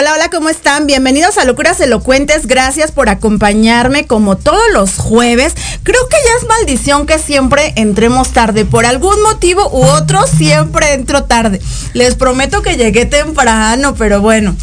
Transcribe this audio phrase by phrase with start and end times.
[0.00, 0.86] Hola, hola, ¿cómo están?
[0.86, 2.46] Bienvenidos a Locuras Elocuentes.
[2.46, 5.52] Gracias por acompañarme como todos los jueves.
[5.82, 8.64] Creo que ya es maldición que siempre entremos tarde.
[8.64, 11.60] Por algún motivo u otro siempre entro tarde.
[11.92, 14.56] Les prometo que llegué temprano, pero bueno.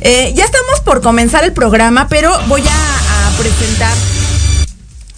[0.00, 3.94] Eh, ya estamos por comenzar el programa, pero voy a, a presentar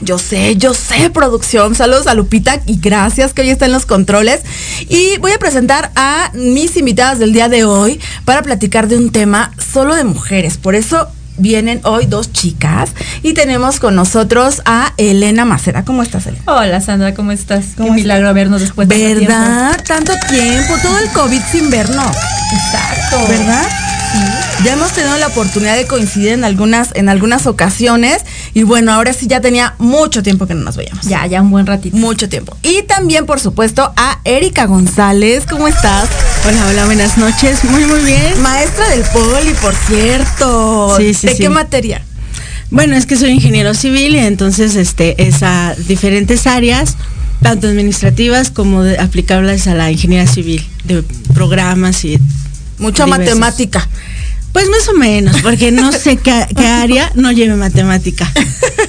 [0.03, 1.75] yo sé, yo sé, producción.
[1.75, 4.41] Saludos a Lupita y gracias que hoy está en los controles.
[4.89, 9.11] Y voy a presentar a mis invitadas del día de hoy para platicar de un
[9.11, 10.57] tema solo de mujeres.
[10.57, 12.91] Por eso vienen hoy dos chicas
[13.23, 15.85] y tenemos con nosotros a Elena Macera.
[15.85, 16.45] ¿Cómo estás, Elena?
[16.47, 17.67] Hola, Sandra, ¿cómo estás?
[17.77, 19.83] ¿Cómo Qué milagro vernos después de ¿Verdad?
[19.87, 22.17] Tanto tiempo, todo el COVID sin vernos.
[22.53, 23.29] Exacto.
[23.29, 23.82] ¿Verdad?
[24.65, 28.23] Ya hemos tenido la oportunidad de coincidir en algunas, en algunas ocasiones.
[28.55, 31.05] Y bueno, ahora sí ya tenía mucho tiempo que no nos veíamos.
[31.05, 31.97] Ya, ya un buen ratito.
[31.97, 32.57] Mucho tiempo.
[32.63, 35.45] Y también, por supuesto, a Erika González.
[35.51, 36.09] ¿Cómo estás?
[36.49, 37.65] Hola, hola, buenas noches.
[37.65, 38.41] Muy, muy bien.
[38.41, 40.95] Maestra del poli, por cierto.
[40.97, 41.43] Sí, sí, ¿De sí.
[41.43, 42.03] qué materia?
[42.71, 46.97] Bueno, es que soy ingeniero civil y entonces este es a diferentes áreas,
[47.43, 51.03] tanto administrativas como de- aplicables a la ingeniería civil, de
[51.35, 52.19] programas y
[52.79, 53.37] Mucha Diversos.
[53.39, 53.89] matemática.
[54.53, 56.33] Pues más o menos, porque no sé qué,
[56.65, 58.31] área no lleve matemática.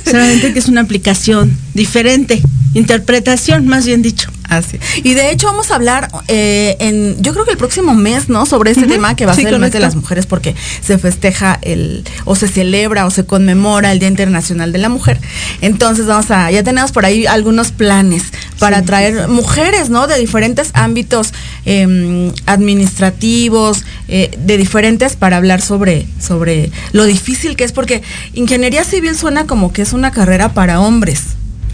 [0.06, 2.42] Solamente que es una aplicación diferente,
[2.74, 4.30] interpretación, más bien dicho.
[4.58, 4.80] Así.
[5.04, 8.46] Y de hecho vamos a hablar eh, en, yo creo que el próximo mes, ¿no?
[8.46, 10.98] Sobre este tema que va a sí, ser el mes de las mujeres porque se
[10.98, 15.20] festeja el, o se celebra o se conmemora el Día Internacional de la Mujer.
[15.62, 18.24] Entonces vamos a, ya tenemos por ahí algunos planes
[18.60, 20.08] para Sí, traer mujeres, ¿no?
[20.08, 21.34] De diferentes ámbitos
[21.66, 28.02] em, administrativos, eh, de diferentes para hablar sobre, sobre lo difícil que es porque
[28.34, 31.22] ingeniería civil suena como que es una carrera para hombres,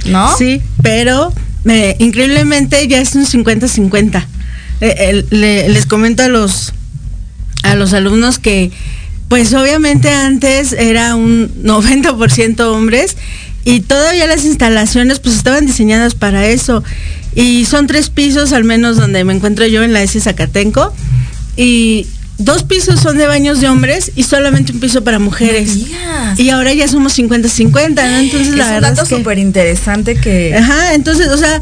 [0.05, 0.35] ¿no?
[0.37, 1.33] Sí, pero
[1.99, 4.25] increíblemente ya es un 50-50.
[4.81, 6.73] Eh, les comento a los
[7.63, 8.71] a los alumnos que
[9.27, 13.17] pues obviamente antes era un 90% hombres
[13.65, 16.83] y todavía las instalaciones pues estaban diseñadas para eso
[17.35, 20.93] y son tres pisos al menos donde me encuentro yo en la S Zacatenco
[21.57, 22.07] y
[22.39, 25.77] dos pisos son de baños de hombres y solamente un piso para mujeres
[26.37, 28.17] y ahora ya somos 50-50 ¿no?
[28.17, 31.59] entonces es la un verdad dato es que súper interesante que Ajá, entonces, o sea,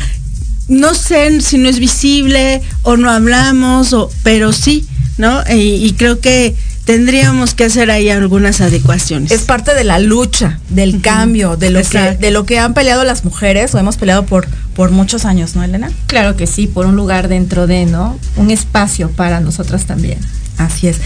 [0.67, 4.85] no sé si no es visible o no hablamos, o, pero sí,
[5.17, 5.41] ¿no?
[5.49, 6.55] Y, y creo que
[6.85, 9.31] tendríamos que hacer ahí algunas adecuaciones.
[9.31, 13.03] es parte de la lucha, del cambio, de lo que de lo que han peleado
[13.03, 15.91] las mujeres o hemos peleado por por muchos años, ¿no, Elena?
[16.05, 18.17] Claro que sí, por un lugar dentro de, ¿no?
[18.35, 20.19] Un espacio para nosotras también.
[20.57, 20.97] Así es.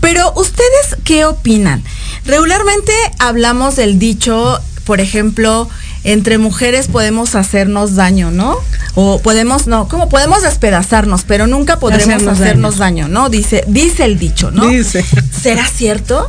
[0.00, 1.82] Pero ustedes qué opinan?
[2.24, 5.68] Regularmente hablamos del dicho, por ejemplo,
[6.04, 8.56] entre mujeres podemos hacernos daño, ¿no?
[8.94, 13.08] O podemos, no, como podemos despedazarnos, pero nunca podremos Hacernos hacernos, daño.
[13.08, 13.28] ¿no?
[13.28, 14.68] Dice, dice el dicho, ¿no?
[14.68, 15.04] Dice.
[15.42, 16.28] ¿Será cierto?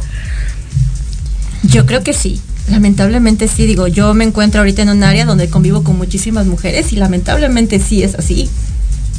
[1.64, 2.42] Yo creo que sí.
[2.70, 6.94] Lamentablemente sí, digo, yo me encuentro ahorita en un área donde convivo con muchísimas mujeres
[6.94, 8.50] y lamentablemente sí es así.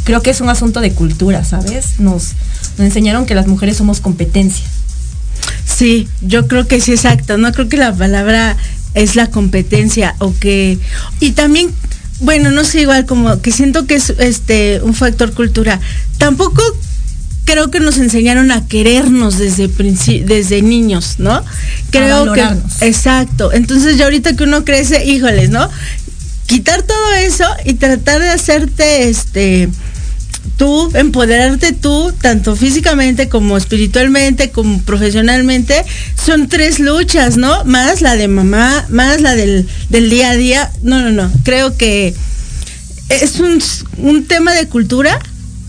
[0.04, 2.00] Creo que es un asunto de cultura, ¿sabes?
[2.00, 2.32] Nos,
[2.78, 4.64] nos enseñaron que las mujeres somos competencia.
[5.64, 7.38] Sí, yo creo que sí, exacto.
[7.38, 8.56] No creo que la palabra
[8.94, 10.78] es la competencia o que
[11.20, 11.70] y también
[12.20, 15.80] bueno, no sé igual como que siento que es este un factor cultura.
[16.18, 16.62] Tampoco
[17.44, 21.42] creo que nos enseñaron a querernos desde desde niños, ¿no?
[21.90, 22.74] Creo valorarnos.
[22.74, 23.52] que exacto.
[23.52, 25.68] Entonces, ya ahorita que uno crece, híjoles, ¿no?
[26.46, 29.68] Quitar todo eso y tratar de hacerte este
[30.56, 35.84] tú, empoderarte tú, tanto físicamente como espiritualmente, como profesionalmente,
[36.22, 37.64] son tres luchas, ¿no?
[37.64, 40.70] Más la de mamá, más la del, del día a día.
[40.82, 41.30] No, no, no.
[41.44, 42.14] Creo que
[43.08, 43.62] es un,
[43.98, 45.18] un tema de cultura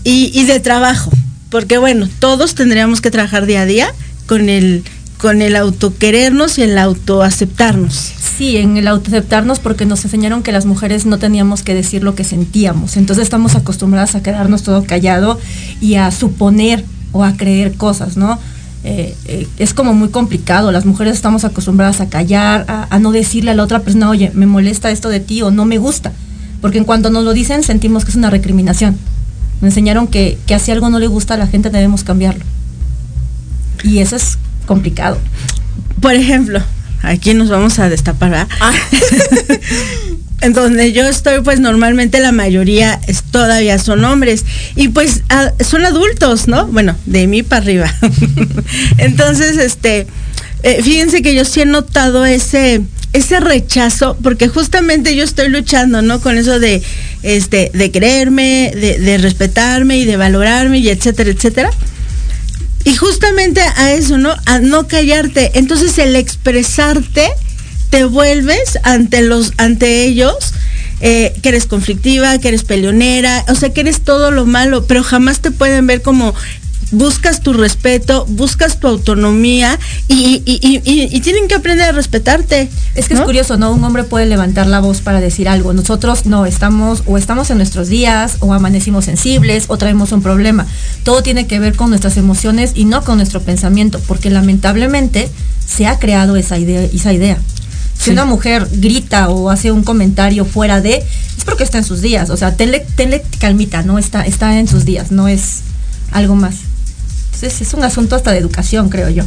[0.04, 1.10] y, y de trabajo.
[1.50, 3.92] Porque bueno, todos tendríamos que trabajar día a día
[4.26, 4.84] con el
[5.22, 7.94] con el autoquerernos y el autoaceptarnos.
[7.94, 12.16] Sí, en el autoaceptarnos porque nos enseñaron que las mujeres no teníamos que decir lo
[12.16, 12.96] que sentíamos.
[12.96, 15.38] Entonces estamos acostumbradas a quedarnos todo callado
[15.80, 18.40] y a suponer o a creer cosas, ¿no?
[18.82, 20.72] Eh, eh, es como muy complicado.
[20.72, 24.46] Las mujeres estamos acostumbradas a callar, a, no decirle a la otra persona, oye, me
[24.46, 26.10] molesta esto de ti o no me gusta.
[26.60, 28.96] Porque en cuanto nos lo dicen sentimos que es una recriminación.
[29.60, 32.44] Me enseñaron que, que si algo no le gusta a la gente debemos cambiarlo.
[33.84, 35.18] Y eso es complicado.
[36.00, 36.60] Por ejemplo,
[37.02, 38.72] aquí nos vamos a destapar, ah.
[40.40, 45.22] en donde yo estoy, pues normalmente la mayoría es, todavía son hombres y pues
[45.64, 46.66] son adultos, ¿no?
[46.66, 47.94] Bueno, de mí para arriba.
[48.98, 50.06] Entonces, este,
[50.64, 56.00] eh, fíjense que yo sí he notado ese ese rechazo, porque justamente yo estoy luchando,
[56.00, 56.20] ¿no?
[56.20, 56.82] Con eso de,
[57.22, 61.70] este, de creerme, de, de respetarme y de valorarme y etcétera, etcétera.
[62.84, 64.34] Y justamente a eso, ¿no?
[64.46, 65.52] A no callarte.
[65.54, 67.28] Entonces el expresarte
[67.90, 70.54] te vuelves ante los, ante ellos,
[71.00, 75.02] eh, que eres conflictiva, que eres peleonera, o sea, que eres todo lo malo, pero
[75.02, 76.34] jamás te pueden ver como
[76.92, 80.40] buscas tu respeto, buscas tu autonomía y,
[81.22, 82.68] tienen que aprender a respetarte.
[82.94, 83.72] Es que es curioso, ¿no?
[83.72, 85.72] Un hombre puede levantar la voz para decir algo.
[85.72, 90.66] Nosotros no, estamos o estamos en nuestros días o amanecimos sensibles o traemos un problema.
[91.02, 95.30] Todo tiene que ver con nuestras emociones y no con nuestro pensamiento, porque lamentablemente
[95.66, 96.82] se ha creado esa idea.
[96.82, 97.38] Esa idea.
[97.98, 101.04] Si una mujer grita o hace un comentario fuera de,
[101.38, 102.30] es porque está en sus días.
[102.30, 103.98] O sea, tenle, tenle calmita, ¿no?
[103.98, 105.60] Está, está en sus días, no es
[106.10, 106.71] algo más
[107.42, 109.24] es un asunto hasta de educación, creo yo.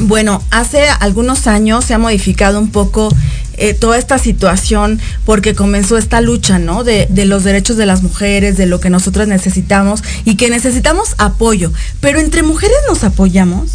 [0.00, 3.14] Bueno, hace algunos años se ha modificado un poco
[3.56, 6.84] eh, toda esta situación porque comenzó esta lucha, ¿no?
[6.84, 11.14] De, de, los derechos de las mujeres, de lo que nosotras necesitamos y que necesitamos
[11.18, 11.72] apoyo.
[12.00, 13.70] Pero entre mujeres nos apoyamos.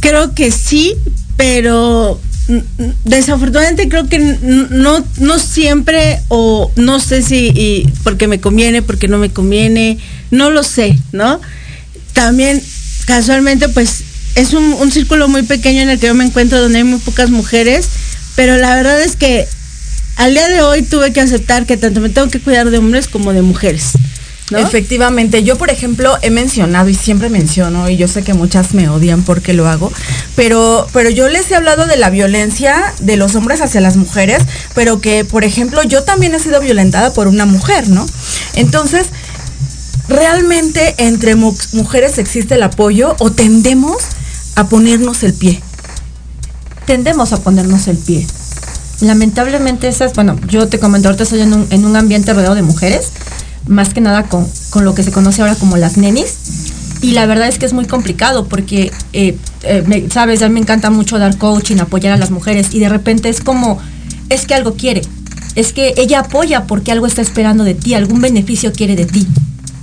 [0.00, 0.96] Creo que sí,
[1.36, 2.20] pero
[3.04, 9.18] desafortunadamente creo que no, no siempre o no sé si porque me conviene, porque no
[9.18, 9.98] me conviene,
[10.30, 11.40] no lo sé, ¿no?
[12.12, 12.60] También
[13.04, 14.02] casualmente pues
[14.34, 16.98] es un, un círculo muy pequeño en el que yo me encuentro donde hay muy
[17.00, 17.88] pocas mujeres,
[18.36, 19.46] pero la verdad es que
[20.16, 23.08] al día de hoy tuve que aceptar que tanto me tengo que cuidar de hombres
[23.08, 23.92] como de mujeres.
[24.58, 28.88] Efectivamente, yo por ejemplo he mencionado y siempre menciono, y yo sé que muchas me
[28.88, 29.92] odian porque lo hago,
[30.34, 34.42] pero, pero yo les he hablado de la violencia de los hombres hacia las mujeres,
[34.74, 38.06] pero que por ejemplo yo también he sido violentada por una mujer, ¿no?
[38.54, 39.06] Entonces,
[40.08, 43.98] ¿realmente entre mujeres existe el apoyo o tendemos
[44.56, 45.62] a ponernos el pie?
[46.86, 48.26] Tendemos a ponernos el pie.
[49.00, 52.62] Lamentablemente esas, bueno, yo te comento, ahorita estoy en un, en un ambiente rodeado de
[52.62, 53.12] mujeres
[53.66, 54.46] más que nada con,
[54.82, 56.36] lo que se conoce ahora como las nenis.
[57.02, 60.60] Y la verdad es que es muy complicado porque, eh, eh, sabes, a mí me
[60.60, 63.78] encanta mucho dar coaching, apoyar a las mujeres y de repente es como,
[64.28, 65.02] es que algo quiere,
[65.54, 69.26] es que ella apoya porque algo está esperando de ti, algún beneficio quiere de ti,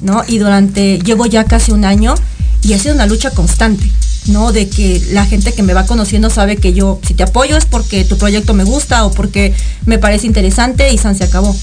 [0.02, 0.24] ¿no?
[0.28, 2.14] Y durante, llevo ya casi un año
[2.62, 3.90] y ha sido una lucha constante,
[4.28, 4.52] ¿no?
[4.52, 7.66] De que la gente que me va conociendo sabe que yo, si te apoyo es
[7.66, 9.54] porque tu proyecto me gusta o porque
[9.86, 11.56] me parece interesante y San se acabó.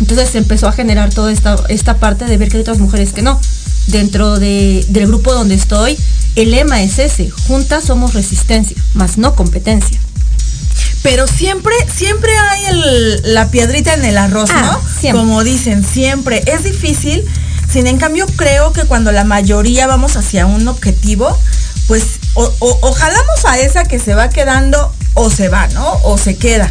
[0.00, 3.12] Entonces se empezó a generar toda esta, esta parte de ver que hay otras mujeres
[3.12, 3.40] que no.
[3.88, 5.98] Dentro del grupo donde estoy,
[6.36, 9.98] el lema es ese, juntas somos resistencia, más no competencia.
[11.02, 15.12] Pero siempre, siempre hay la piedrita en el arroz, ah, ¿no?
[15.12, 16.42] Como dicen, siempre.
[16.46, 17.24] Es difícil.
[17.72, 21.38] Sin en cambio, creo que cuando la mayoría vamos hacia un objetivo,
[21.86, 25.92] pues o, jalamos a esa que se va quedando o se va, ¿no?
[26.02, 26.70] O se queda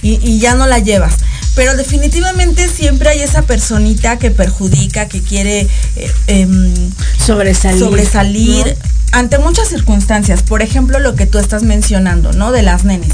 [0.00, 1.14] y ya no la llevas
[1.58, 5.66] pero definitivamente siempre hay esa personita que perjudica, que quiere
[5.96, 6.72] eh, em,
[7.18, 8.76] sobresalir, sobresalir
[9.10, 10.44] ante muchas circunstancias.
[10.44, 12.52] Por ejemplo, lo que tú estás mencionando, ¿no?
[12.52, 13.10] De las nenes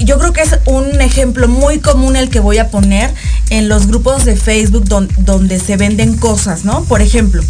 [0.00, 3.14] yo creo que es un ejemplo muy común el que voy a poner
[3.50, 6.82] en los grupos de Facebook donde se venden cosas, ¿no?
[6.82, 7.44] Por ejemplo,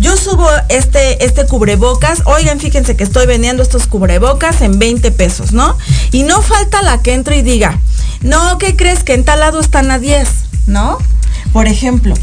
[0.00, 5.52] yo subo este, este cubrebocas, oigan, fíjense que estoy vendiendo estos cubrebocas en 20 pesos,
[5.52, 5.76] ¿no?
[6.10, 7.78] Y no falta la que entre y diga,
[8.22, 10.28] no, ¿qué crees que en tal lado están a 10?
[10.66, 10.98] ¿No?
[11.52, 12.14] Por ejemplo,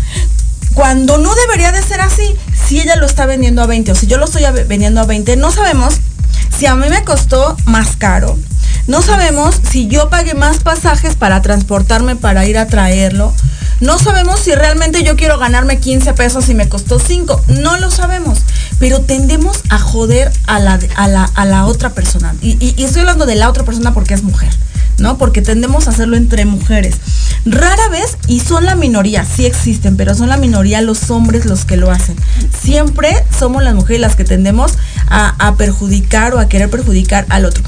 [0.74, 2.36] cuando no debería de ser así,
[2.68, 5.36] si ella lo está vendiendo a 20 o si yo lo estoy vendiendo a 20,
[5.38, 5.96] no sabemos
[6.58, 8.38] si a mí me costó más caro.
[8.88, 13.34] No sabemos si yo pagué más pasajes para transportarme para ir a traerlo.
[13.80, 17.44] No sabemos si realmente yo quiero ganarme 15 pesos y me costó 5.
[17.60, 18.40] No lo sabemos.
[18.80, 22.36] Pero tendemos a joder a la, a la, otra persona.
[22.42, 24.50] y estoy hablando de la otra persona porque es mujer.
[25.00, 25.18] ¿no?
[25.18, 26.96] Porque tendemos a hacerlo entre mujeres.
[27.46, 31.66] Rara vez, y son la minoría, sí existen, pero son la minoría los hombres los
[31.66, 32.16] que lo hacen.
[32.62, 34.74] Siempre somos las mujeres las que tendemos
[35.10, 37.64] a, perjudicar o a querer perjudicar al otro.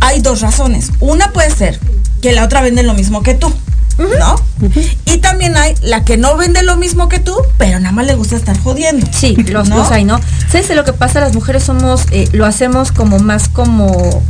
[0.00, 0.90] Hay dos razones.
[1.00, 1.80] Una puede ser
[2.20, 3.52] que la otra vende lo mismo que tú.
[3.98, 4.36] ¿No?
[5.04, 8.14] Y también hay la que no vende lo mismo que tú, pero nada más le
[8.14, 9.06] gusta estar jodiendo.
[9.12, 10.20] Sí, los dos hay, ¿no?
[10.50, 11.20] ¿Sabes lo que pasa?
[11.20, 14.22] Las mujeres somos, eh, lo hacemos como más como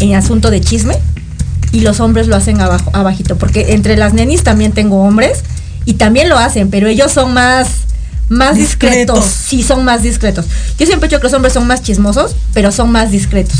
[0.00, 0.96] en asunto de chisme
[1.72, 5.42] y los hombres lo hacen abajo, abajito, porque entre las nenis también tengo hombres
[5.84, 7.68] y también lo hacen, pero ellos son más
[8.28, 9.16] más discretos.
[9.16, 9.24] Discretos.
[9.24, 10.46] Sí, son más discretos.
[10.78, 13.58] Yo siempre he dicho que los hombres son más chismosos, pero son más discretos.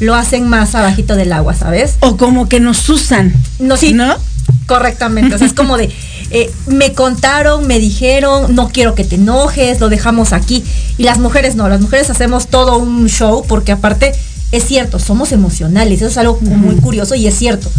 [0.00, 1.96] Lo hacen más abajito del agua, ¿sabes?
[2.00, 3.34] O como que nos usan.
[3.58, 3.92] No, sí.
[3.92, 4.16] ¿No?
[4.66, 5.34] Correctamente.
[5.34, 5.90] O sea, es como de,
[6.30, 10.64] eh, me contaron, me dijeron, no quiero que te enojes, lo dejamos aquí.
[10.98, 14.12] Y las mujeres no, las mujeres hacemos todo un show porque aparte
[14.52, 16.00] es cierto, somos emocionales.
[16.00, 17.70] Eso es algo muy curioso y es cierto.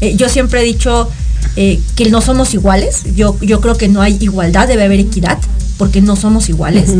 [0.00, 1.10] Eh, yo siempre he dicho
[1.56, 3.02] eh, que no somos iguales.
[3.14, 5.38] Yo, yo creo que no hay igualdad, debe haber equidad
[5.80, 6.90] porque no somos iguales.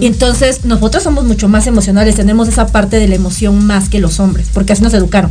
[0.00, 4.00] Y entonces nosotros somos mucho más emocionales, tenemos esa parte de la emoción más que
[4.00, 5.30] los hombres, porque así nos educaron.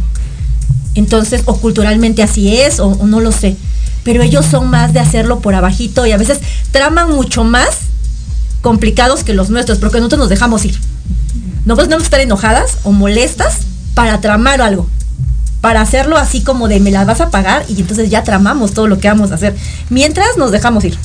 [0.94, 3.56] Entonces, o culturalmente así es, o, o no lo sé.
[4.04, 7.70] Pero ellos son más de hacerlo por abajito y a veces traman mucho más
[8.62, 10.78] complicados que los nuestros, porque nosotros nos dejamos ir.
[11.66, 13.62] Nosotros tenemos que estar enojadas o molestas
[13.96, 14.88] para tramar algo.
[15.62, 18.86] Para hacerlo así como de me la vas a pagar y entonces ya tramamos todo
[18.86, 19.56] lo que vamos a hacer.
[19.90, 20.96] Mientras nos dejamos ir.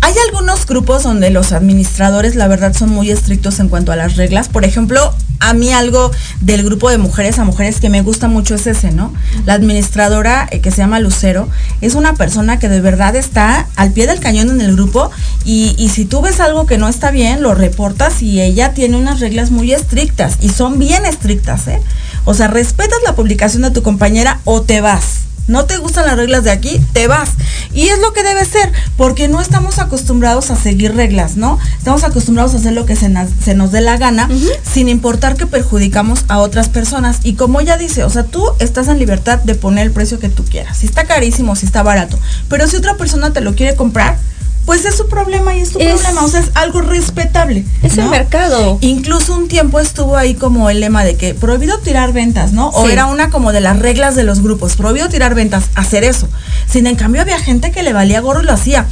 [0.00, 4.16] Hay algunos grupos donde los administradores, la verdad, son muy estrictos en cuanto a las
[4.16, 4.48] reglas.
[4.48, 8.54] Por ejemplo, a mí algo del grupo de mujeres a mujeres que me gusta mucho
[8.54, 9.12] es ese, ¿no?
[9.44, 11.48] La administradora eh, que se llama Lucero
[11.80, 15.10] es una persona que de verdad está al pie del cañón en el grupo
[15.44, 18.96] y, y si tú ves algo que no está bien, lo reportas y ella tiene
[18.96, 21.80] unas reglas muy estrictas y son bien estrictas, ¿eh?
[22.24, 25.25] O sea, respetas la publicación de tu compañera o te vas.
[25.48, 27.30] No te gustan las reglas de aquí, te vas.
[27.72, 31.58] Y es lo que debe ser, porque no estamos acostumbrados a seguir reglas, ¿no?
[31.78, 34.28] Estamos acostumbrados a hacer lo que se, na- se nos dé la gana,
[34.72, 37.18] sin importar que perjudicamos a otras personas.
[37.22, 40.28] Y como ella dice, o sea, tú estás en libertad de poner el precio que
[40.28, 40.78] tú quieras.
[40.78, 42.18] Si está carísimo, si está barato.
[42.48, 44.18] Pero si otra persona te lo quiere comprar,
[44.66, 46.24] pues es su problema y es su problema.
[46.24, 47.64] O sea, es algo respetable.
[47.82, 48.78] Es el mercado.
[48.80, 52.68] Incluso un tiempo estuvo ahí como el lema de que prohibido tirar ventas, ¿no?
[52.70, 52.92] O Sí.
[52.92, 56.28] era una como de las reglas de los grupos, prohibido tirar ventas, hacer eso.
[56.68, 58.86] Sin en cambio había gente que le valía gorro y lo hacía.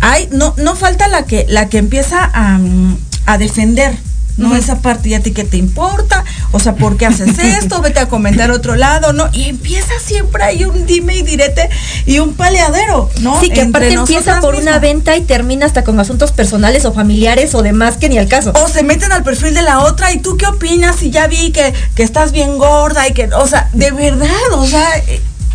[0.00, 3.96] Hay, no, no falta la que, la que empieza a, mm, a defender.
[4.38, 7.82] No, esa parte y a ti que te importa, o sea, ¿por qué haces esto?
[7.82, 9.28] Vete a comentar otro lado, ¿no?
[9.32, 11.68] Y empieza siempre ahí un dime y direte
[12.06, 13.40] y un paleadero, ¿no?
[13.40, 16.92] Sí, que aparte Entre empieza por una venta y termina hasta con asuntos personales o
[16.92, 18.52] familiares o demás que ni al caso.
[18.54, 21.50] O se meten al perfil de la otra y tú qué opinas y ya vi
[21.50, 24.88] que, que estás bien gorda y que, o sea, de verdad, o sea,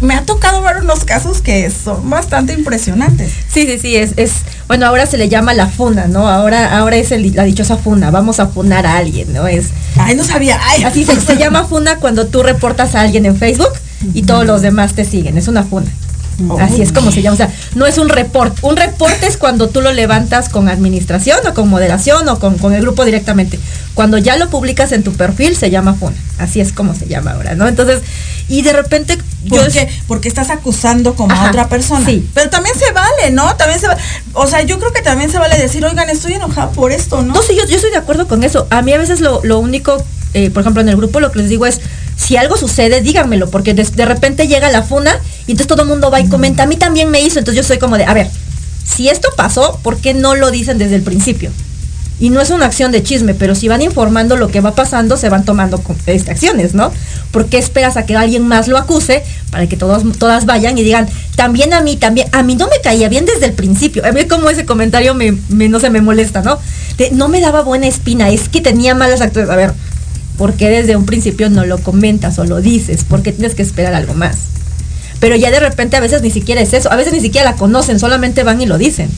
[0.04, 3.32] me ha tocado ver unos casos que son bastante impresionantes.
[3.52, 4.32] Sí, sí, sí, es, es,
[4.68, 6.28] bueno, ahora se le llama la funa, ¿no?
[6.30, 9.48] Ahora, ahora es el- la dichosa funa, vamos a funar a alguien, ¿no?
[9.48, 10.60] Es, Ay, no sabía.
[10.70, 10.84] Ay.
[10.84, 13.72] así se, se llama funa cuando tú reportas a alguien en Facebook
[14.14, 15.64] y todos los demás te siguen, es una
[16.60, 18.58] Así es como se llama, o sea, no es un report.
[18.62, 22.74] Un reporte es cuando tú lo levantas con administración o con moderación o con, con
[22.74, 23.60] el grupo directamente.
[23.94, 26.16] Cuando ya lo publicas en tu perfil se llama funa.
[26.40, 27.68] Así es como se llama ahora, ¿no?
[27.68, 28.02] Entonces,
[28.48, 29.18] y de repente
[29.50, 29.90] ¿Por qué?
[30.08, 32.06] Porque estás acusando como a otra persona.
[32.06, 32.28] sí.
[32.34, 33.56] Pero también se vale, ¿no?
[33.56, 34.02] También se vale.
[34.34, 37.34] O sea, yo creo que también se vale decir, oigan, estoy enojada por esto, ¿no?
[37.34, 38.68] No, sí, yo, yo estoy de acuerdo con eso.
[38.70, 40.04] A mí a veces lo, lo único,
[40.34, 41.82] eh, por ejemplo, en el grupo lo que les digo es,
[42.16, 46.12] si algo sucede, díganmelo, porque de, repente llega la funa y entonces todo el mundo
[46.12, 48.30] va y comenta, a mí también me hizo, entonces yo soy como de, a ver,
[48.86, 51.52] si esto pasó, ¿por qué no lo dicen desde el principio?
[52.20, 55.18] Y no es una acción de chisme, pero si van informando lo que va pasando,
[55.18, 56.92] se van tomando este, acciones, ¿no?
[57.32, 60.84] ¿Por qué esperas a que alguien más lo acuse para que todos, todas vayan y
[60.84, 64.06] digan, también a mí, también, a mí no me caía bien desde el principio?
[64.06, 66.60] A mí como ese comentario me, me- no se me molesta, ¿no?
[67.14, 69.50] No me daba buena espina, es que tenía malas actitudes.
[69.50, 69.74] A ver,
[70.38, 73.04] ¿por qué desde un principio no lo comentas o lo dices?
[73.04, 74.38] ¿Por qué tienes que esperar algo más?
[75.20, 77.58] Pero ya de repente a veces ni siquiera es eso, a veces ni siquiera la
[77.58, 79.10] conocen, solamente van y lo dicen.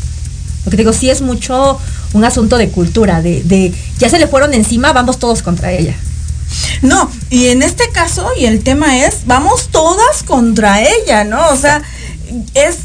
[0.66, 1.80] Lo que digo, sí es mucho
[2.14, 5.96] un asunto de cultura, de, de ya se le fueron encima, vamos todos contra ella.
[6.82, 11.50] No, y en este caso, y el tema es, vamos todas contra ella, ¿no?
[11.50, 11.82] O sea,
[12.54, 12.78] es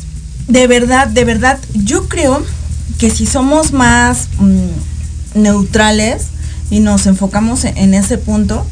[0.49, 2.43] de verdad, de verdad, yo creo
[2.99, 6.27] que si somos más mm, neutrales
[6.71, 8.67] y nos enfocamos en, ese punto,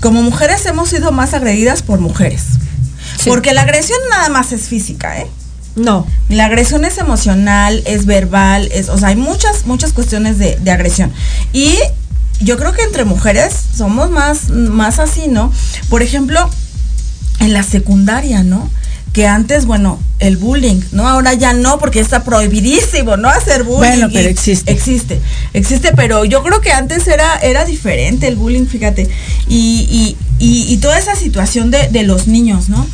[0.00, 2.42] como mujeres hemos sido más agredidas por mujeres.
[3.18, 3.28] Sí.
[3.28, 5.26] Porque la agresión nada más es física, ¿eh?
[5.76, 6.06] No.
[6.28, 10.70] La agresión es emocional, es verbal, es, o sea, hay muchas, muchas cuestiones de, de
[10.70, 11.12] agresión.
[11.52, 11.78] Y
[12.40, 15.52] yo creo que entre mujeres somos más, más así, ¿no?
[15.88, 16.50] Por ejemplo,
[17.38, 18.68] en la secundaria, ¿no?
[19.12, 21.08] Que antes, bueno, el bullying, ¿no?
[21.08, 23.28] Ahora ya no, porque está prohibidísimo, ¿no?
[23.28, 23.78] Hacer bullying.
[23.78, 24.70] Bueno, pero existe.
[24.70, 25.20] Existe,
[25.52, 29.08] existe, pero yo creo que antes era, era diferente el bullying, fíjate.
[29.48, 32.86] Y, y, y, y toda esa situación de, de los niños, ¿no?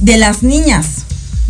[0.00, 0.86] De las niñas,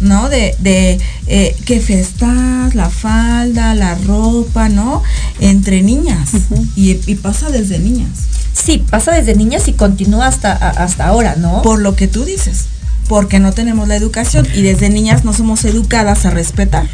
[0.00, 0.28] ¿no?
[0.28, 0.98] De, de
[1.28, 5.04] eh, que festas, la falda, la ropa, ¿no?
[5.38, 6.30] Entre niñas.
[6.74, 8.10] y, y pasa desde niñas.
[8.52, 11.62] Sí, pasa desde niñas y continúa hasta, hasta ahora, ¿no?
[11.62, 12.64] Por lo que tú dices.
[13.12, 16.86] Porque no tenemos la educación y desde niñas no somos educadas a respetar.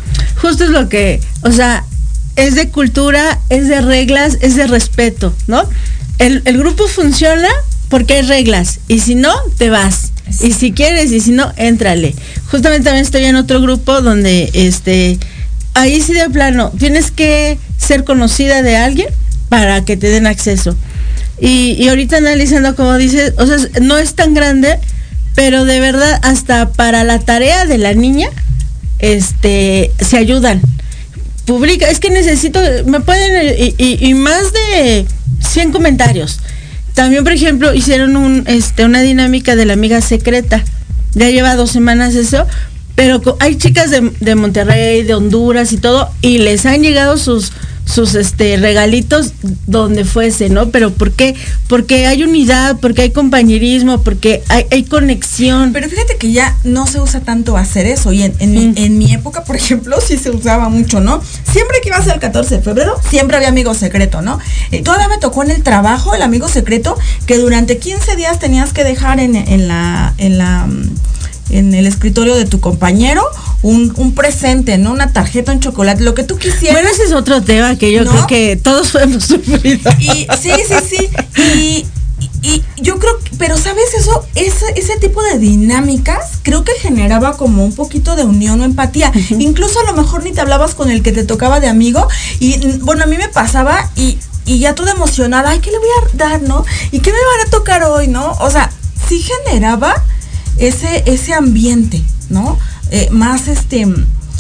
[0.42, 1.84] Justo es lo que, o sea,
[2.34, 5.62] es de cultura, es de reglas, es de respeto, ¿no?
[6.18, 7.46] El, el grupo funciona
[7.88, 10.10] porque hay reglas y si no, te vas.
[10.40, 12.16] Y si quieres y si no, éntrale.
[12.50, 15.20] Justamente también estoy en otro grupo donde, este,
[15.74, 19.08] ahí sí de plano, tienes que ser conocida de alguien
[19.48, 20.74] para que te den acceso.
[21.40, 24.80] Y, y ahorita analizando como dices, o sea, no es tan grande,
[25.38, 28.28] pero de verdad hasta para la tarea de la niña,
[28.98, 30.60] este, se ayudan.
[31.46, 35.06] Publica, es que necesito, me pueden, y, y- y más de
[35.38, 36.40] 100 comentarios.
[36.94, 40.64] También, por ejemplo, hicieron este, una dinámica de la amiga secreta.
[41.14, 42.44] Ya lleva dos semanas eso,
[42.96, 47.52] pero hay chicas de, de Monterrey, de Honduras y todo, y les han llegado sus
[47.88, 49.32] sus este regalitos
[49.66, 50.68] donde fuese, ¿no?
[50.70, 51.34] Pero ¿por qué?
[51.68, 55.72] Porque hay unidad, porque hay compañerismo, porque hay, hay conexión.
[55.72, 58.12] Pero fíjate que ya no se usa tanto hacer eso.
[58.12, 58.74] Y en, en mi, Mm.
[58.76, 61.22] en mi época, por ejemplo, sí se usaba mucho, ¿no?
[61.50, 64.38] Siempre que iba a ser el 14 de febrero, siempre había amigo secreto, ¿no?
[64.70, 66.96] Eh, todavía me tocó en el trabajo el amigo secreto
[67.26, 70.12] que durante 15 días tenías que dejar en, en la.
[70.18, 70.68] En la
[71.50, 73.22] en el escritorio de tu compañero
[73.62, 74.92] un, un presente, ¿no?
[74.92, 76.72] Una tarjeta, un chocolate, lo que tú quisieras.
[76.72, 78.10] Bueno, ese es otro tema que yo ¿No?
[78.10, 79.90] creo que todos hemos sufrido.
[79.98, 81.08] Y sí, sí, sí.
[81.54, 81.86] Y,
[82.20, 86.72] y- y yo creo que, pero sabes eso, ese, ese tipo de dinámicas creo que
[86.80, 89.12] generaba como un poquito de unión o empatía.
[89.30, 92.06] Incluso a lo mejor ni te hablabas con el que te tocaba de amigo.
[92.40, 95.88] Y bueno, a mí me pasaba y, y ya toda emocionada, ay, ¿qué le voy
[95.88, 96.64] a dar, no?
[96.92, 98.32] ¿Y qué me van a tocar hoy, no?
[98.40, 98.70] O sea,
[99.08, 99.94] sí generaba
[100.58, 102.58] ese, ese ambiente, ¿no?
[102.90, 103.86] Eh, más este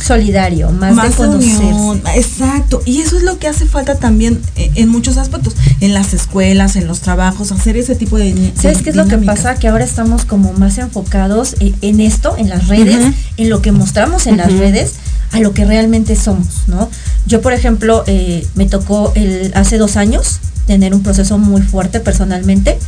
[0.00, 1.64] Solidario, más, de más conocerse.
[1.64, 2.80] unión, exacto.
[2.84, 6.76] Y eso es lo que hace falta también eh, en muchos aspectos, en las escuelas,
[6.76, 8.32] en los trabajos, hacer ese tipo de.
[8.32, 9.56] de ¿Sabes qué es lo que pasa?
[9.56, 13.72] Que ahora estamos como más enfocados en, en esto, en las redes, en lo que
[13.72, 14.94] mostramos en las redes,
[15.32, 16.88] a lo que realmente somos, ¿no?
[17.26, 21.98] Yo, por ejemplo, eh, me tocó el, hace dos años tener un proceso muy fuerte
[21.98, 22.78] personalmente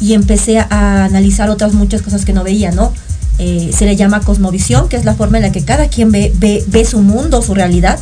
[0.00, 2.92] y empecé a analizar otras muchas cosas que no veía, ¿no?
[3.38, 6.32] Eh, se le llama cosmovisión, que es la forma en la que cada quien ve,
[6.38, 7.98] ve, su mundo, su realidad.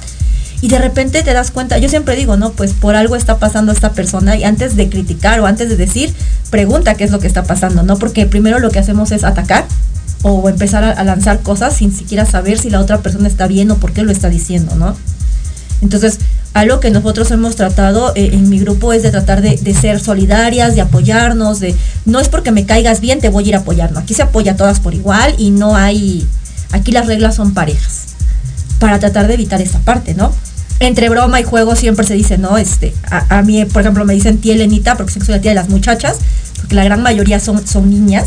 [0.60, 3.72] Y de repente te das cuenta, yo siempre digo, no, pues por algo está pasando
[3.72, 6.14] esta persona y antes de criticar o antes de decir,
[6.50, 7.98] pregunta qué es lo que está pasando, ¿no?
[7.98, 9.64] Porque primero lo que hacemos es atacar
[10.22, 13.70] o empezar a, a lanzar cosas sin siquiera saber si la otra persona está bien
[13.72, 14.94] o por qué lo está diciendo, ¿no?
[15.80, 16.18] Entonces,
[16.54, 20.74] algo que nosotros hemos tratado eh, en mi grupo es de tratar de, ser solidarias,
[20.74, 23.92] de apoyarnos, de no es porque me caigas bien te voy a ir a apoyar,
[23.92, 26.26] no, aquí se apoya a todas por igual y no hay,
[26.72, 28.14] aquí las reglas son parejas,
[28.78, 30.32] para tratar de evitar esta parte, ¿no?
[30.80, 32.58] Entre broma y juego siempre se dice, ¿no?
[32.58, 35.68] Este, a, mí, por ejemplo, me dicen tía Elenita porque soy la tía de las
[35.68, 36.18] muchachas,
[36.56, 38.26] porque la gran mayoría son, son niñas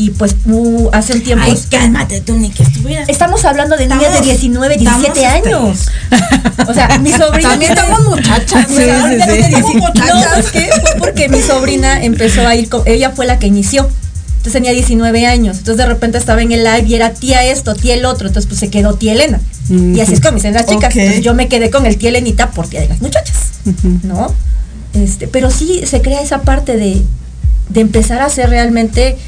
[0.00, 1.44] y pues uh, hace un tiempo...
[1.46, 2.64] Ay, cálmate tú, ni que.
[3.06, 5.88] Estamos hablando de niñas de Estamos- 19, estamos, 17 este, años.
[6.68, 7.50] O sea, mi sobrina.
[7.50, 8.66] También estamos muchachas.
[8.68, 9.50] Sí, sí, sí.
[9.60, 10.46] no muchachas.
[10.50, 13.88] fue porque mi sobrina empezó a ir, con- ella fue la que inició.
[14.28, 15.58] Entonces tenía 19 años.
[15.58, 18.28] Entonces de repente estaba en el live y era tía esto, tía el otro.
[18.28, 19.40] Entonces pues se quedó tía Elena.
[19.68, 20.94] Y así es como dicen las chicas.
[20.94, 20.96] Ok.
[20.96, 23.36] Entonces yo me quedé con el tía Elenita por tía de las muchachas.
[24.02, 24.32] ¿No?
[24.94, 27.02] Este, pero sí se crea esa parte de,
[27.68, 29.18] de empezar a hacer realmente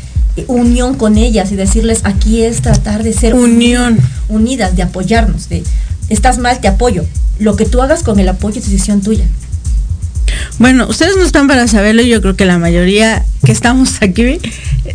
[0.47, 3.99] unión con ellas y decirles aquí es tratar de ser Unión.
[4.29, 5.63] unidas, de apoyarnos, de
[6.09, 7.05] estás mal, te apoyo.
[7.39, 9.25] Lo que tú hagas con el apoyo es decisión tuya.
[10.59, 14.39] Bueno, ustedes no están para saberlo, yo creo que la mayoría que estamos aquí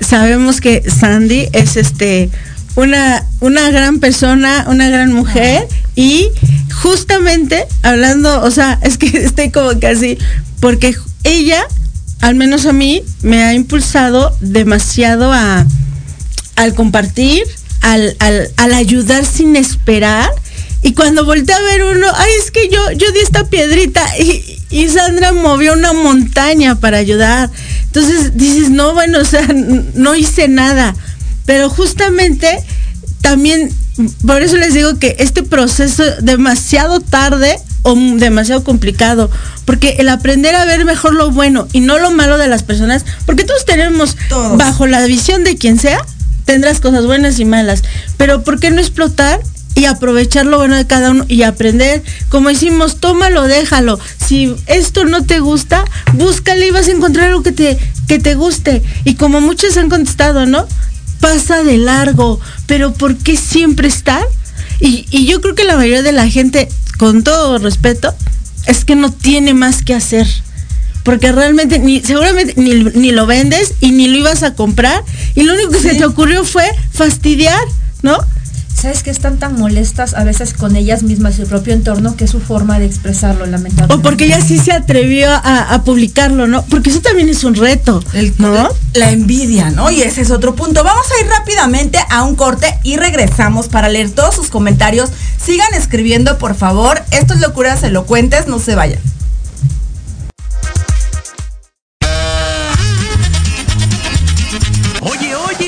[0.01, 2.29] sabemos que Sandy es este
[2.75, 6.29] una, una gran persona, una gran mujer y
[6.81, 10.17] justamente hablando, o sea, es que estoy como así,
[10.59, 11.63] porque ella,
[12.21, 15.65] al menos a mí, me ha impulsado demasiado a,
[16.55, 17.43] al compartir,
[17.81, 20.29] al, al, al ayudar sin esperar.
[20.83, 24.59] Y cuando volteé a ver uno, ay, es que yo, yo di esta piedrita y,
[24.69, 27.49] y Sandra movió una montaña para ayudar.
[27.85, 30.95] Entonces dices, no, bueno, o sea, no hice nada.
[31.45, 32.63] Pero justamente
[33.21, 33.71] también,
[34.25, 39.31] por eso les digo que este proceso demasiado tarde o demasiado complicado,
[39.65, 43.05] porque el aprender a ver mejor lo bueno y no lo malo de las personas,
[43.25, 44.57] porque todos tenemos Todos.
[44.57, 46.05] bajo la visión de quien sea,
[46.45, 47.83] tendrás cosas buenas y malas,
[48.17, 49.39] pero ¿por qué no explotar
[49.73, 52.03] y aprovechar lo bueno de cada uno y aprender?
[52.29, 53.99] Como decimos, tómalo, déjalo.
[54.17, 58.35] Si esto no te gusta, búscale y vas a encontrar algo que te, que te
[58.35, 58.83] guste.
[59.05, 60.67] Y como muchos han contestado, ¿no?
[61.19, 64.21] pasa de largo, pero ¿por qué siempre está?
[64.79, 68.13] Y, y yo creo que la mayoría de la gente, con todo respeto,
[68.67, 70.27] es que no tiene más que hacer.
[71.03, 75.03] Porque realmente ni, seguramente ni, ni lo vendes y ni lo ibas a comprar.
[75.35, 77.63] Y lo único que se te ocurrió fue fastidiar,
[78.01, 78.17] ¿no?
[78.79, 82.25] ¿Sabes que están tan molestas a veces con ellas mismas y el propio entorno que
[82.25, 83.95] es su forma de expresarlo, lamentablemente?
[83.95, 86.63] O porque ella sí se atrevió a, a publicarlo, ¿no?
[86.65, 88.69] Porque eso también es un reto, El- ¿no?
[88.93, 89.89] La envidia, ¿no?
[89.89, 90.83] Y ese es otro punto.
[90.83, 95.09] Vamos a ir rápidamente a un corte y regresamos para leer todos sus comentarios.
[95.43, 97.01] Sigan escribiendo, por favor.
[97.09, 98.99] Esto es Locuras Elocuentes, no se vayan.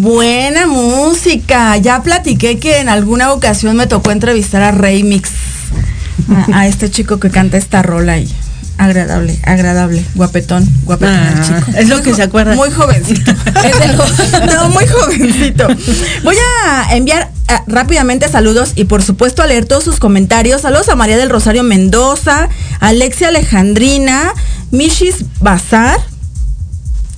[0.00, 1.76] Buena música.
[1.76, 5.28] Ya platiqué que en alguna ocasión me tocó entrevistar a Remix,
[6.54, 8.26] a, a este chico que canta esta rola y
[8.78, 11.78] agradable, agradable, guapetón, guapetón el Ah, chico.
[11.78, 12.54] es lo que se acuerda.
[12.54, 13.30] Muy jovencito.
[14.54, 15.68] No, muy jovencito.
[16.24, 20.62] Voy a enviar eh, rápidamente saludos y por supuesto a leer todos sus comentarios.
[20.62, 22.48] Saludos a María del Rosario Mendoza,
[22.80, 24.32] Alexia Alejandrina,
[24.70, 25.98] Mishis Bazar.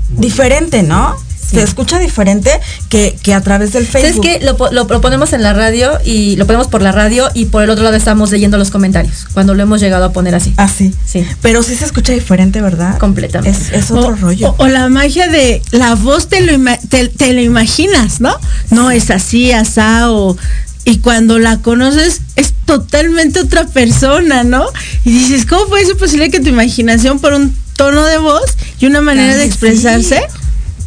[0.09, 1.15] Diferente, ¿no?
[1.49, 2.51] Se escucha diferente
[2.89, 4.25] que, que a través del ¿Sabes Facebook.
[4.25, 4.39] qué?
[4.43, 7.45] Lo, po- lo, lo ponemos en la radio y lo ponemos por la radio y
[7.45, 10.53] por el otro lado estamos leyendo los comentarios cuando lo hemos llegado a poner así.
[10.57, 10.93] Así.
[11.05, 11.25] Sí.
[11.41, 12.97] Pero sí se escucha diferente, ¿verdad?
[12.97, 13.57] Completamente.
[13.57, 14.55] Es, es otro o, rollo.
[14.57, 18.35] O, o la magia de la voz te lo, ima- te, te lo imaginas, ¿no?
[18.69, 20.37] No es así, asá, o
[20.83, 24.65] y cuando la conoces es totalmente otra persona, ¿no?
[25.05, 28.41] Y dices, ¿cómo puede ser posible que tu imaginación por un tono de voz
[28.79, 30.21] y una manera de expresarse,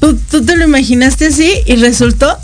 [0.01, 2.36] tú, tú te lo imaginaste así y resultó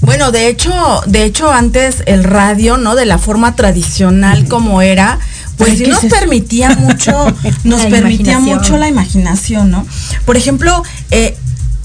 [0.00, 0.72] Bueno, de hecho,
[1.06, 2.94] de hecho antes el radio, ¿no?
[2.94, 5.18] De la forma tradicional como era,
[5.56, 6.16] pues sí ¿qué nos es eso?
[6.16, 7.12] permitía mucho,
[7.64, 9.86] nos La permitía mucho la imaginación, ¿no?
[10.24, 11.36] Por ejemplo, eh,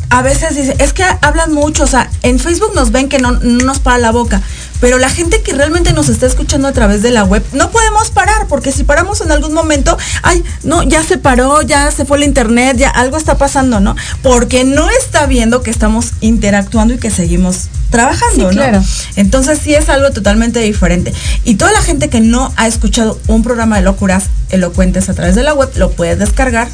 [0.09, 3.32] a veces dice, es que hablan mucho, o sea, en Facebook nos ven que no,
[3.32, 4.41] no nos para la boca,
[4.80, 8.11] pero la gente que realmente nos está escuchando a través de la web, no podemos
[8.11, 12.17] parar, porque si paramos en algún momento, ay, no, ya se paró, ya se fue
[12.17, 13.95] el internet, ya algo está pasando, ¿no?
[14.21, 18.49] Porque no está viendo que estamos interactuando y que seguimos trabajando, Sí, ¿no?
[18.61, 18.84] claro.
[19.15, 21.13] Entonces sí es algo totalmente diferente.
[21.43, 25.36] Y toda la gente que no ha escuchado un programa de locuras elocuentes a través
[25.36, 26.67] de la web, lo puede descargar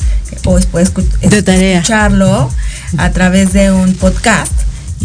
[0.46, 2.50] o puede escucharlo
[2.98, 4.52] a través de un podcast.